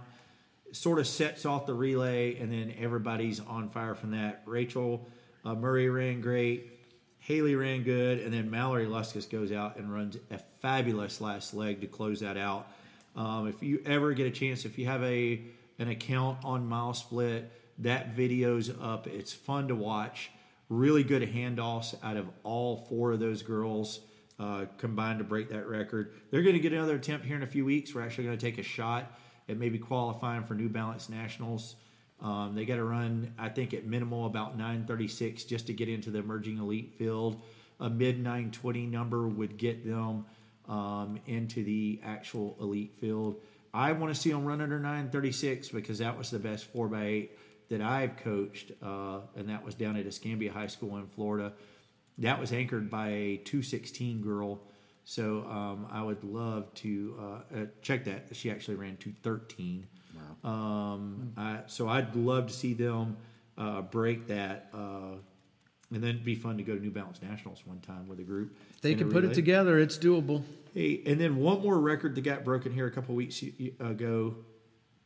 [0.72, 4.44] Sort of sets off the relay, and then everybody's on fire from that.
[4.46, 5.06] Rachel
[5.44, 6.80] uh, Murray ran great.
[7.20, 11.82] Haley ran good, and then Mallory Luskus goes out and runs a fabulous last leg
[11.82, 12.68] to close that out.
[13.16, 15.42] Um, if you ever get a chance, if you have a
[15.78, 17.46] an account on MileSplit,
[17.82, 19.08] that video's up.
[19.08, 20.32] It's fun to watch.
[20.70, 24.00] Really good handoffs out of all four of those girls
[24.40, 26.14] uh, combined to break that record.
[26.30, 27.94] They're going to get another attempt here in a few weeks.
[27.94, 29.12] We're actually going to take a shot
[29.50, 31.76] at maybe qualifying for New Balance Nationals.
[32.22, 36.12] Um, they got to run, I think, at minimal about 936 just to get into
[36.12, 37.42] the emerging elite field.
[37.80, 40.26] A mid 920 number would get them
[40.70, 43.42] um, into the actual elite field.
[43.74, 47.30] I want to see them run under 936 because that was the best 4x8
[47.72, 51.54] that I've coached, uh, and that was down at Escambia High School in Florida.
[52.18, 54.60] That was anchored by a 216 girl.
[55.06, 58.28] So um, I would love to uh, uh, check that.
[58.34, 59.88] She actually ran 213.
[60.44, 60.50] Wow.
[60.50, 63.16] Um, I, so I'd love to see them
[63.58, 64.70] uh, break that.
[64.74, 65.16] Uh,
[65.94, 68.24] and then it'd be fun to go to New Balance Nationals one time with a
[68.24, 68.56] group.
[68.76, 70.44] If they can put it together, it's doable.
[70.74, 73.42] Hey, and then one more record that got broken here a couple weeks
[73.80, 74.36] ago.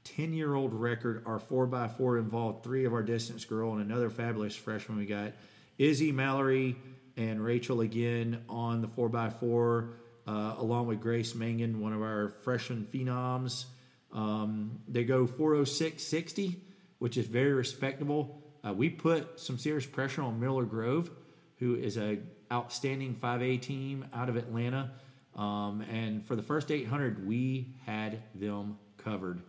[0.06, 1.24] 10 year old record.
[1.26, 5.34] Our 4x4 involved three of our distance girl and another fabulous freshman we got.
[5.78, 6.78] Izzy Mallory
[7.18, 9.90] and Rachel again on the 4x4,
[10.28, 13.66] uh, along with Grace Mangan, one of our freshman phenoms.
[14.12, 16.56] Um, they go 406.60,
[17.00, 18.42] which is very respectable.
[18.66, 21.12] Uh, we put some serious pressure on Miller Grove,
[21.58, 22.20] who is a
[22.52, 24.92] outstanding 5A team out of Atlanta.
[25.36, 29.42] Um, and for the first 800, we had them covered.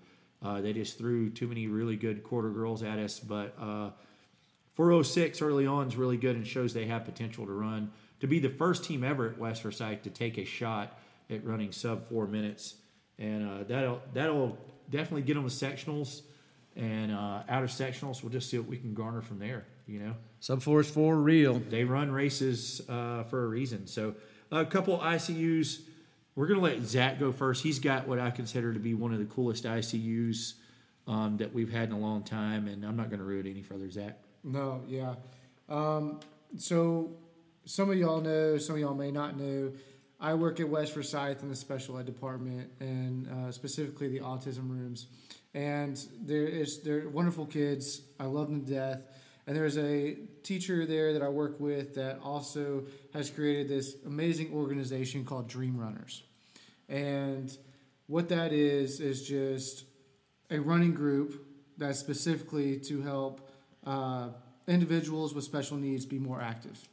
[0.47, 3.91] Uh, they just threw too many really good quarter girls at us, but uh,
[4.75, 7.91] 406 early on is really good and shows they have potential to run.
[8.21, 10.99] To be the first team ever at West Forsyth to take a shot
[11.31, 12.77] at running sub four minutes,
[13.19, 14.57] and uh, that'll that'll
[14.89, 16.23] definitely get them to sectionals
[16.77, 18.23] and uh, outer sectionals.
[18.23, 19.67] We'll just see what we can garner from there.
[19.89, 21.59] You know Sub four is 4 real.
[21.59, 23.87] they run races uh, for a reason.
[23.89, 24.15] So
[24.53, 25.81] a couple ICUs.
[26.37, 27.63] We're gonna let Zach go first.
[27.63, 30.53] He's got what I consider to be one of the coolest ICUs
[31.07, 33.63] um, that we've had in a long time, and I'm not gonna ruin it any
[33.63, 34.19] further, Zach.
[34.45, 35.15] No, yeah.
[35.71, 36.21] Um,
[36.59, 37.17] so
[37.65, 39.73] some of y'all know, some of y'all may not know.
[40.21, 44.69] I work at West Forsyth in the special ed department, and uh, specifically the autism
[44.69, 45.07] rooms.
[45.55, 48.03] And there is they're wonderful kids.
[48.21, 49.01] I love them to death.
[49.47, 54.53] And there's a teacher there that I work with that also has created this amazing
[54.53, 56.23] organization called Dream Runners.
[56.89, 57.57] And
[58.09, 59.85] what that is is just
[60.51, 61.47] a running group
[61.79, 63.49] that's specifically to help
[63.85, 64.29] uh,
[64.67, 66.89] individuals with special needs be more active.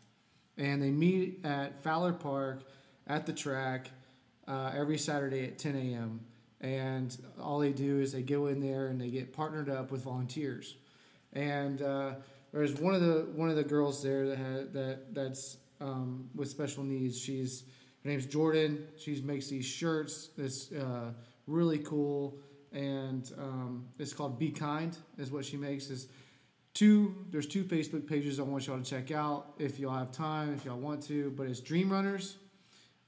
[0.57, 2.63] And they meet at Fowler Park
[3.07, 3.89] at the track
[4.47, 6.19] uh, every Saturday at 10 a.m.
[6.61, 10.03] And all they do is they go in there and they get partnered up with
[10.03, 10.75] volunteers.
[11.33, 12.13] And uh,
[12.53, 16.49] there's one of the one of the girls there that had, that that's um, with
[16.49, 17.19] special needs.
[17.19, 17.63] She's
[18.03, 18.87] her name's Jordan.
[18.97, 20.29] She makes these shirts.
[20.37, 21.11] That's uh,
[21.47, 22.37] really cool,
[22.71, 24.95] and um, it's called Be Kind.
[25.17, 25.89] Is what she makes.
[25.89, 26.07] Is
[26.75, 27.15] two.
[27.31, 30.63] There's two Facebook pages I want y'all to check out if y'all have time, if
[30.63, 31.31] y'all want to.
[31.31, 32.37] But it's Dream Runners.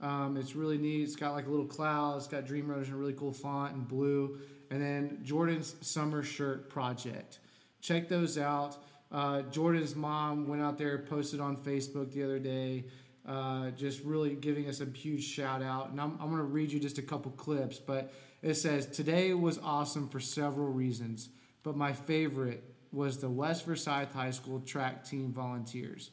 [0.01, 1.03] Um, it's really neat.
[1.03, 2.17] It's got like a little cloud.
[2.17, 4.39] It's got Dream Runners in a really cool font and blue.
[4.71, 7.39] And then Jordan's Summer Shirt Project.
[7.81, 8.77] Check those out.
[9.15, 12.83] Uh, Jordan's mom went out there, posted on Facebook the other day,
[13.25, 15.89] uh, just really giving us a huge shout out.
[15.89, 19.33] And I'm, I'm going to read you just a couple clips, but it says Today
[19.33, 21.29] was awesome for several reasons,
[21.63, 22.61] but my favorite
[22.91, 26.11] was the West Forsyth High School track team volunteers.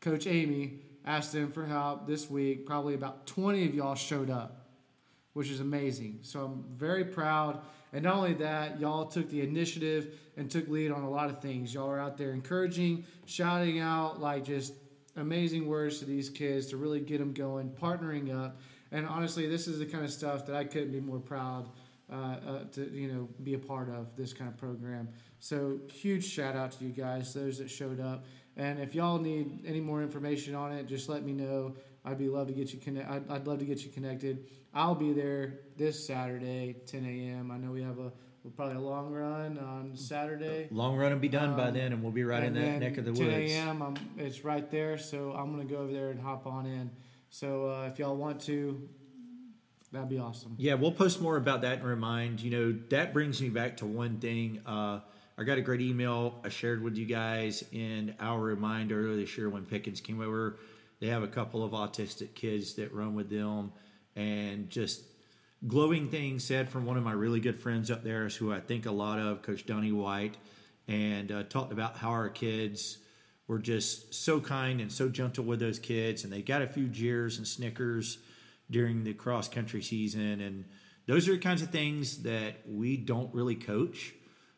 [0.00, 2.64] Coach Amy asked them for help this week.
[2.64, 4.66] Probably about 20 of y'all showed up,
[5.34, 6.20] which is amazing.
[6.22, 7.60] So I'm very proud.
[7.92, 11.40] And not only that, y'all took the initiative and took lead on a lot of
[11.40, 11.74] things.
[11.74, 14.74] Y'all are out there encouraging, shouting out like just
[15.16, 18.60] amazing words to these kids to really get them going, partnering up.
[18.92, 21.68] And honestly, this is the kind of stuff that I couldn't be more proud
[22.12, 25.08] uh, uh, to you know be a part of this kind of program.
[25.38, 28.24] So huge shout out to you guys, those that showed up.
[28.56, 31.76] And if y'all need any more information on it, just let me know.
[32.04, 33.10] I'd be love to get you connect.
[33.10, 34.46] I'd, I'd love to get you connected.
[34.72, 37.50] I'll be there this Saturday, 10 a.m.
[37.50, 38.12] I know we have a
[38.56, 40.66] probably a long run on Saturday.
[40.70, 42.96] Long run and be done by Um, then, and we'll be right in that neck
[42.96, 43.52] of the 10 woods.
[43.52, 43.82] a.m.
[43.82, 46.90] I'm, it's right there, so I'm gonna go over there and hop on in.
[47.28, 48.88] So uh, if y'all want to,
[49.92, 50.54] that'd be awesome.
[50.58, 52.40] Yeah, we'll post more about that and remind.
[52.40, 54.60] You know, that brings me back to one thing.
[54.64, 55.00] Uh,
[55.36, 59.36] I got a great email I shared with you guys in our reminder earlier this
[59.36, 60.56] year when Pickens came over.
[61.00, 63.72] They have a couple of autistic kids that run with them,
[64.14, 65.02] and just
[65.66, 68.86] glowing things said from one of my really good friends up there, who I think
[68.86, 70.36] a lot of, Coach Donnie White,
[70.86, 72.98] and uh, talked about how our kids
[73.46, 76.86] were just so kind and so gentle with those kids, and they got a few
[76.86, 78.18] jeers and snickers
[78.70, 80.64] during the cross country season, and
[81.06, 84.14] those are the kinds of things that we don't really coach.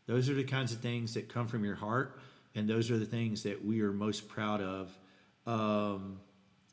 [0.07, 2.21] Those are the kinds of things that come from your heart,
[2.55, 4.99] and those are the things that we are most proud of.
[5.47, 6.21] Um,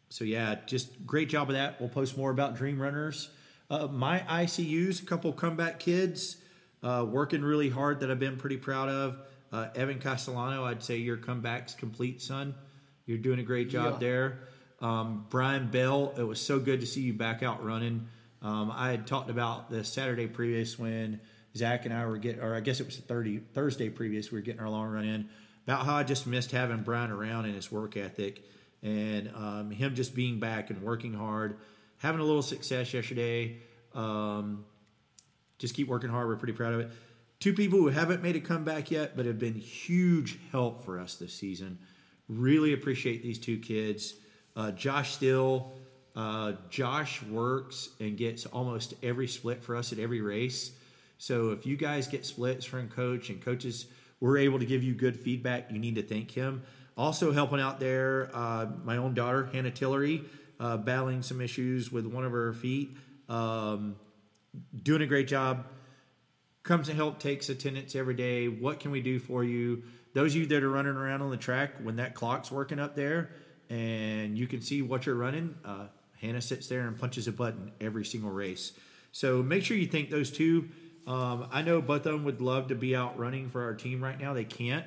[0.10, 1.80] so yeah, just great job of that.
[1.80, 3.30] We'll post more about Dream Runners.
[3.70, 6.38] Uh, my ICUs, a couple comeback kids,
[6.82, 9.18] uh, working really hard that I've been pretty proud of.
[9.52, 12.56] Uh, Evan Castellano, I'd say your comeback's complete, son.
[13.06, 14.00] You're doing a great job Yeah.
[14.00, 14.40] there.
[14.82, 18.08] Um, Brian Bell, it was so good to see you back out running.
[18.42, 21.20] Um, I had talked about the Saturday previous when
[21.56, 24.42] Zach and I were getting, or I guess it was 30, Thursday previous, we were
[24.44, 25.30] getting our long run in
[25.68, 28.42] about how I just missed having Brian around and his work ethic
[28.82, 31.58] and um, him just being back and working hard,
[31.98, 33.58] having a little success yesterday.
[33.94, 34.66] Um,
[35.58, 36.28] just keep working hard.
[36.28, 36.92] We're pretty proud of it.
[37.40, 41.16] Two people who haven't made a comeback yet, but have been huge help for us
[41.16, 41.80] this season.
[42.28, 44.16] Really appreciate these two kids.
[44.56, 45.72] Uh, Josh Still,
[46.16, 50.72] uh, Josh works and gets almost every split for us at every race.
[51.18, 53.88] So if you guys get splits from coach and coaches
[54.20, 56.64] we're able to give you good feedback, you need to thank him.
[57.00, 60.26] Also helping out there, uh, my own daughter Hannah Tillery,
[60.60, 62.98] uh, battling some issues with one of her feet,
[63.30, 63.96] um,
[64.84, 65.66] doing a great job.
[66.64, 68.50] Comes to help, takes attendance every day.
[68.50, 69.84] What can we do for you?
[70.14, 72.98] Those of you that are running around on the track when that clock's working up
[72.98, 73.30] there,
[73.70, 75.56] and you can see what you're running.
[75.64, 75.86] Uh,
[76.20, 78.74] Hannah sits there and punches a button every single race.
[79.14, 80.68] So make sure you thank those two.
[81.08, 84.04] Um, I know both of them would love to be out running for our team
[84.04, 84.34] right now.
[84.34, 84.86] They can't,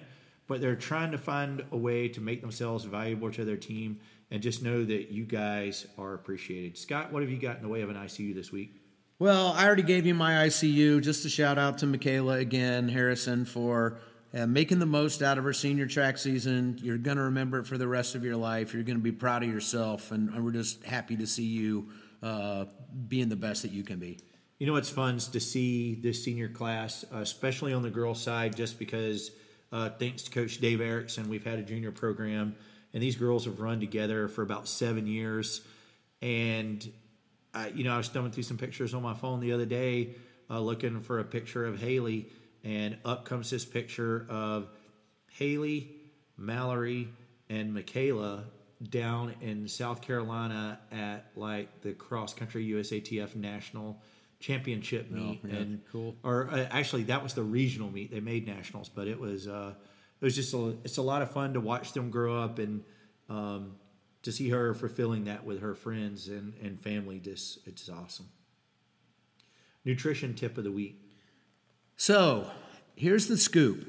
[0.53, 3.99] but they're trying to find a way to make themselves valuable to their team
[4.31, 6.77] and just know that you guys are appreciated.
[6.77, 8.75] Scott, what have you got in the way of an ICU this week?
[9.19, 11.01] Well, I already gave you my ICU.
[11.01, 13.99] Just a shout out to Michaela again, Harrison, for
[14.35, 16.79] uh, making the most out of her senior track season.
[16.83, 18.75] You're going to remember it for the rest of your life.
[18.75, 21.89] You're going to be proud of yourself, and, and we're just happy to see you
[22.23, 22.67] uh,
[23.09, 24.19] being the best that you can be.
[24.59, 28.55] You know, it's fun to see this senior class, uh, especially on the girls' side,
[28.55, 29.31] just because
[29.73, 32.55] uh, thanks to Coach Dave Erickson, we've had a junior program,
[32.93, 35.63] and these girls have run together for about seven years.
[36.21, 36.93] And,
[37.55, 40.15] I, you know, I was thumbing through some pictures on my phone the other day
[40.51, 42.29] uh, looking for a picture of Haley,
[42.63, 44.69] and up comes this picture of
[45.31, 45.91] Haley,
[46.37, 47.09] Mallory,
[47.49, 48.45] and Michaela
[48.83, 54.01] down in South Carolina at like the cross country USATF national
[54.43, 56.17] championship Oh, meet, yeah, and cool.
[56.23, 58.11] Or uh, actually, that was the regional meet.
[58.11, 59.73] They made nationals, but it was uh,
[60.21, 62.85] it was just a, it's a lot of fun to watch them grow up and
[63.31, 63.77] um,
[64.23, 67.19] to see her fulfilling that with her friends and, and family.
[67.19, 68.27] Just it's awesome.
[69.85, 71.01] Nutrition tip of the week.
[71.97, 72.51] So,
[72.95, 73.87] here's the scoop.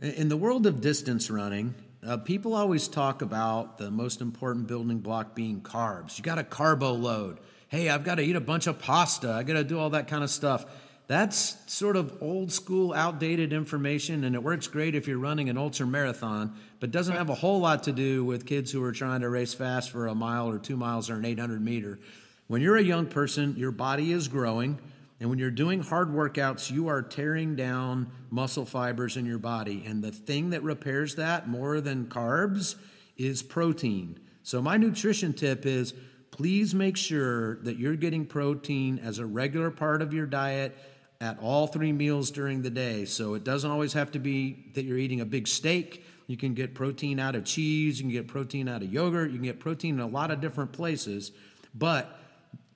[0.00, 1.74] In the world of distance running,
[2.06, 6.18] uh, people always talk about the most important building block being carbs.
[6.18, 7.40] You got a carbo load.
[7.68, 9.30] Hey, I've got to eat a bunch of pasta.
[9.30, 10.64] I got to do all that kind of stuff.
[11.06, 15.58] That's sort of old school, outdated information, and it works great if you're running an
[15.58, 19.20] ultra marathon, but doesn't have a whole lot to do with kids who are trying
[19.20, 21.98] to race fast for a mile or two miles or an 800 meter.
[22.46, 24.78] When you're a young person, your body is growing.
[25.20, 29.82] And when you're doing hard workouts, you are tearing down muscle fibers in your body.
[29.86, 32.76] And the thing that repairs that more than carbs
[33.18, 34.18] is protein.
[34.42, 35.92] So, my nutrition tip is
[36.38, 40.72] please make sure that you're getting protein as a regular part of your diet
[41.20, 43.04] at all three meals during the day.
[43.04, 46.04] So, it doesn't always have to be that you're eating a big steak.
[46.28, 49.38] You can get protein out of cheese, you can get protein out of yogurt, you
[49.38, 51.32] can get protein in a lot of different places.
[51.74, 52.16] But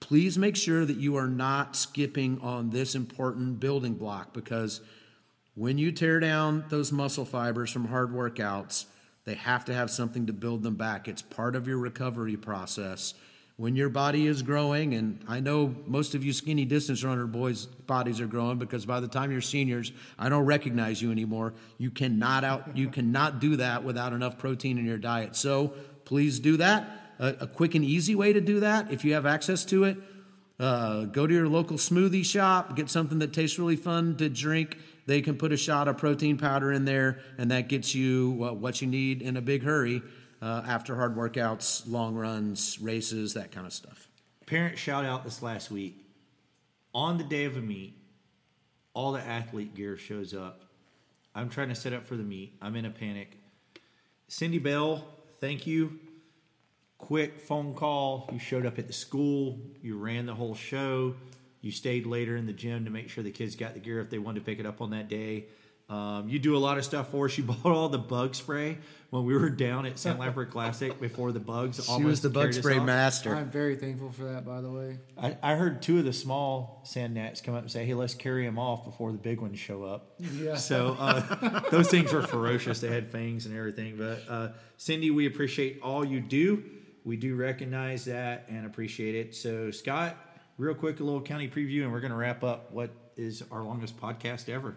[0.01, 4.81] please make sure that you are not skipping on this important building block because
[5.55, 8.87] when you tear down those muscle fibers from hard workouts,
[9.25, 11.07] they have to have something to build them back.
[11.07, 13.15] It's part of your recovery process.
[13.57, 17.67] When your body is growing, and I know most of you skinny distance runner boys'
[17.67, 21.55] bodies are growing because by the time you're seniors, I don't recognize you anymore.
[21.79, 25.37] You cannot out you cannot do that without enough protein in your diet.
[25.37, 25.75] So
[26.05, 29.25] please do that a, a quick and easy way to do that if you have
[29.25, 29.97] access to it.
[30.59, 34.77] Uh, go to your local smoothie shop, get something that tastes really fun to drink.
[35.07, 38.81] They can put a shot of protein powder in there, and that gets you what
[38.81, 40.03] you need in a big hurry
[40.43, 44.09] uh, after hard workouts, long runs, races, that kind of stuff.
[44.45, 46.05] Parent shout out this last week.
[46.93, 47.97] On the day of a meet,
[48.93, 50.65] all the athlete gear shows up.
[51.35, 52.59] I'm trying to set up for the meet.
[52.61, 53.39] I'm in a panic.
[54.29, 55.07] Cindy Bell,
[55.41, 55.99] thank you.
[56.99, 58.29] Quick phone call.
[58.33, 59.59] You showed up at the school.
[59.81, 61.15] You ran the whole show.
[61.61, 64.11] You stayed later in the gym to make sure the kids got the gear if
[64.11, 65.47] they wanted to pick it up on that day.
[65.93, 67.37] Um, you do a lot of stuff for us.
[67.37, 68.79] You bought all the bug spray
[69.11, 71.85] when we were down at Sandlapper Classic before the bugs.
[71.85, 73.37] She was the bug spray master.
[73.37, 75.01] I'm very thankful for that, by the way.
[75.21, 78.15] I, I heard two of the small sand gnats come up and say, "Hey, let's
[78.15, 80.55] carry them off before the big ones show up." Yeah.
[80.55, 82.81] So uh, those things were ferocious.
[82.81, 83.99] They had fangs and everything.
[83.99, 86.65] But uh, Cindy, we appreciate all you do.
[87.05, 89.35] We do recognize that and appreciate it.
[89.35, 90.17] So Scott,
[90.57, 92.89] real quick, a little county preview, and we're going to wrap up what
[93.19, 94.75] is our longest podcast ever.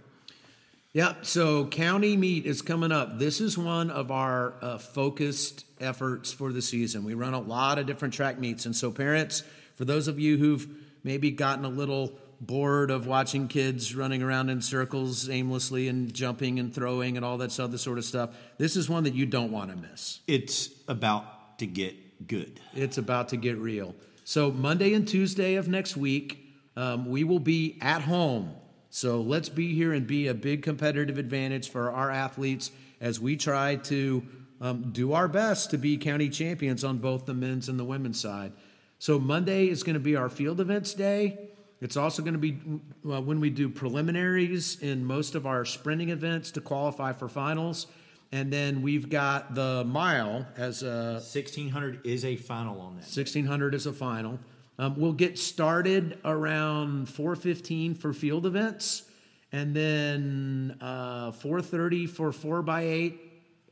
[0.96, 1.26] Yep.
[1.26, 3.20] So county meet is coming up.
[3.20, 7.04] This is one of our uh, focused efforts for the season.
[7.04, 9.44] We run a lot of different track meets, and so parents,
[9.76, 10.66] for those of you who've
[11.04, 16.60] maybe gotten a little bored of watching kids running around in circles aimlessly and jumping
[16.60, 19.52] and throwing and all that other sort of stuff, this is one that you don't
[19.52, 20.22] want to miss.
[20.28, 22.62] It's about to get good.
[22.74, 23.96] It's about to get real.
[24.24, 28.56] So, Monday and Tuesday of next week, um, we will be at home.
[28.96, 32.72] So, let's be here and be a big competitive advantage for our athletes
[33.02, 34.26] as we try to
[34.62, 38.22] um, do our best to be county champions on both the men's and the women's
[38.22, 38.54] side.
[38.98, 41.50] So, Monday is going to be our field events day.
[41.82, 42.58] It's also going to be
[43.06, 47.88] uh, when we do preliminaries in most of our sprinting events to qualify for finals.
[48.32, 53.02] And then we've got the mile as a 1600 is a final on that.
[53.02, 54.40] 1600 is a final.
[54.78, 59.04] Um, we'll get started around 4:15 for field events,
[59.52, 63.20] and then uh, 4:30 for four by eight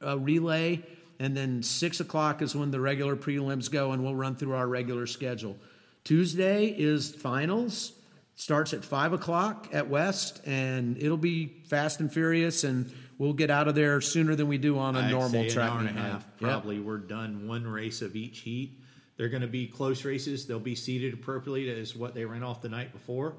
[0.05, 0.81] uh, relay,
[1.19, 4.67] and then six o'clock is when the regular prelims go, and we'll run through our
[4.67, 5.57] regular schedule.
[6.03, 7.93] Tuesday is finals.
[8.35, 13.51] Starts at five o'clock at West, and it'll be fast and furious, and we'll get
[13.51, 15.79] out of there sooner than we do on a I'd normal say track an hour
[15.87, 16.27] and a half.
[16.39, 16.49] Yep.
[16.49, 18.79] Probably we're done one race of each heat.
[19.17, 20.45] They're going to be close races.
[20.45, 23.35] They'll be seated appropriately as what they ran off the night before,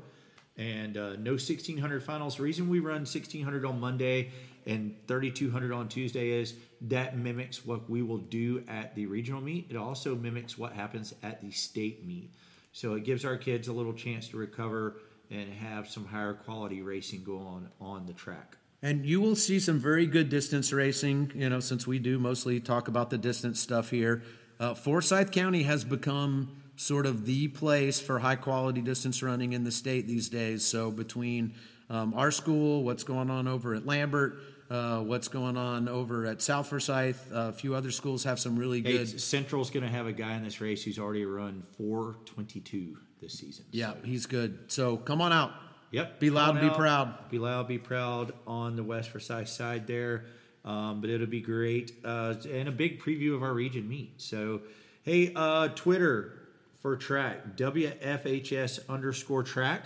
[0.57, 2.37] and uh, no 1600 finals.
[2.37, 4.31] The reason we run 1600 on Monday
[4.67, 9.67] and 3200 on Tuesday is that mimics what we will do at the regional meet.
[9.71, 12.31] It also mimics what happens at the state meet.
[12.73, 14.97] So it gives our kids a little chance to recover
[15.31, 18.57] and have some higher quality racing go on on the track.
[18.83, 22.61] And you will see some very good distance racing, you know, since we do mostly
[22.61, 24.23] talk about the distance stuff here.
[24.61, 29.65] Uh, Forsyth County has become sort of the place for high quality distance running in
[29.65, 30.65] the state these days.
[30.65, 31.55] So between
[31.91, 34.39] um, our school, what's going on over at Lambert,
[34.71, 38.57] uh, what's going on over at South Forsyth, uh, a few other schools have some
[38.59, 39.21] really Hey, good.
[39.21, 43.65] Central's going to have a guy in this race who's already run 422 this season.
[43.71, 44.59] Yeah, So, he's good.
[44.69, 45.53] So come on out.
[45.91, 46.19] yep.
[46.19, 47.29] Be loud and be proud.
[47.31, 50.25] Be loud, be proud on the West Forsyth side there.
[50.65, 51.93] Um, but it'll be great.
[52.05, 54.21] Uh, and a big preview of our region meet.
[54.21, 54.63] So,
[55.03, 56.49] hey, uh, Twitter
[56.81, 59.85] for track, WFHS underscore track.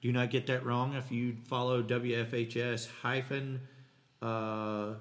[0.00, 0.94] Do not get that wrong.
[0.94, 3.60] If you follow WFHS hyphen
[4.22, 4.94] uh,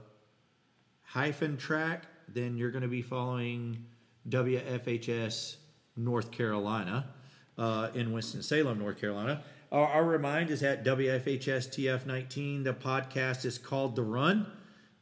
[1.04, 3.86] hyphen track, then you're going to be following
[4.30, 5.56] WFHS
[5.96, 7.10] North Carolina
[7.58, 9.44] uh, in Winston-Salem, North Carolina.
[9.72, 12.64] Our, our remind is at WFHS TF19.
[12.64, 14.46] The podcast is called The Run,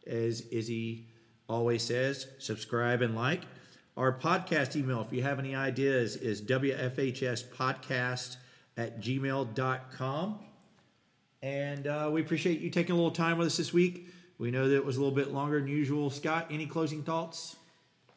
[0.08, 1.08] as Izzy
[1.48, 2.28] always says.
[2.40, 3.42] Subscribe and like.
[3.98, 8.36] Our podcast email, if you have any ideas, is WFHSpodcast
[8.78, 10.40] at gmail.com.
[11.42, 14.10] And uh, we appreciate you taking a little time with us this week.
[14.38, 16.10] We know that it was a little bit longer than usual.
[16.10, 17.56] Scott, any closing thoughts?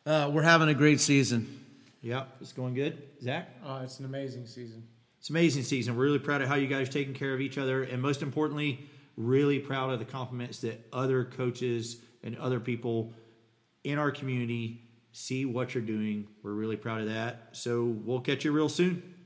[0.04, 1.64] Uh, we're having a great season.
[2.00, 3.02] Yep, it's going good.
[3.22, 3.48] Zach?
[3.64, 4.82] Uh, it's an amazing season.
[5.18, 5.96] It's an amazing season.
[5.96, 7.82] We're really proud of how you guys are taking care of each other.
[7.82, 8.88] And most importantly,
[9.18, 13.12] really proud of the compliments that other coaches and other people
[13.82, 16.28] in our community see what you're doing.
[16.42, 17.48] We're really proud of that.
[17.52, 19.17] So we'll catch you real soon.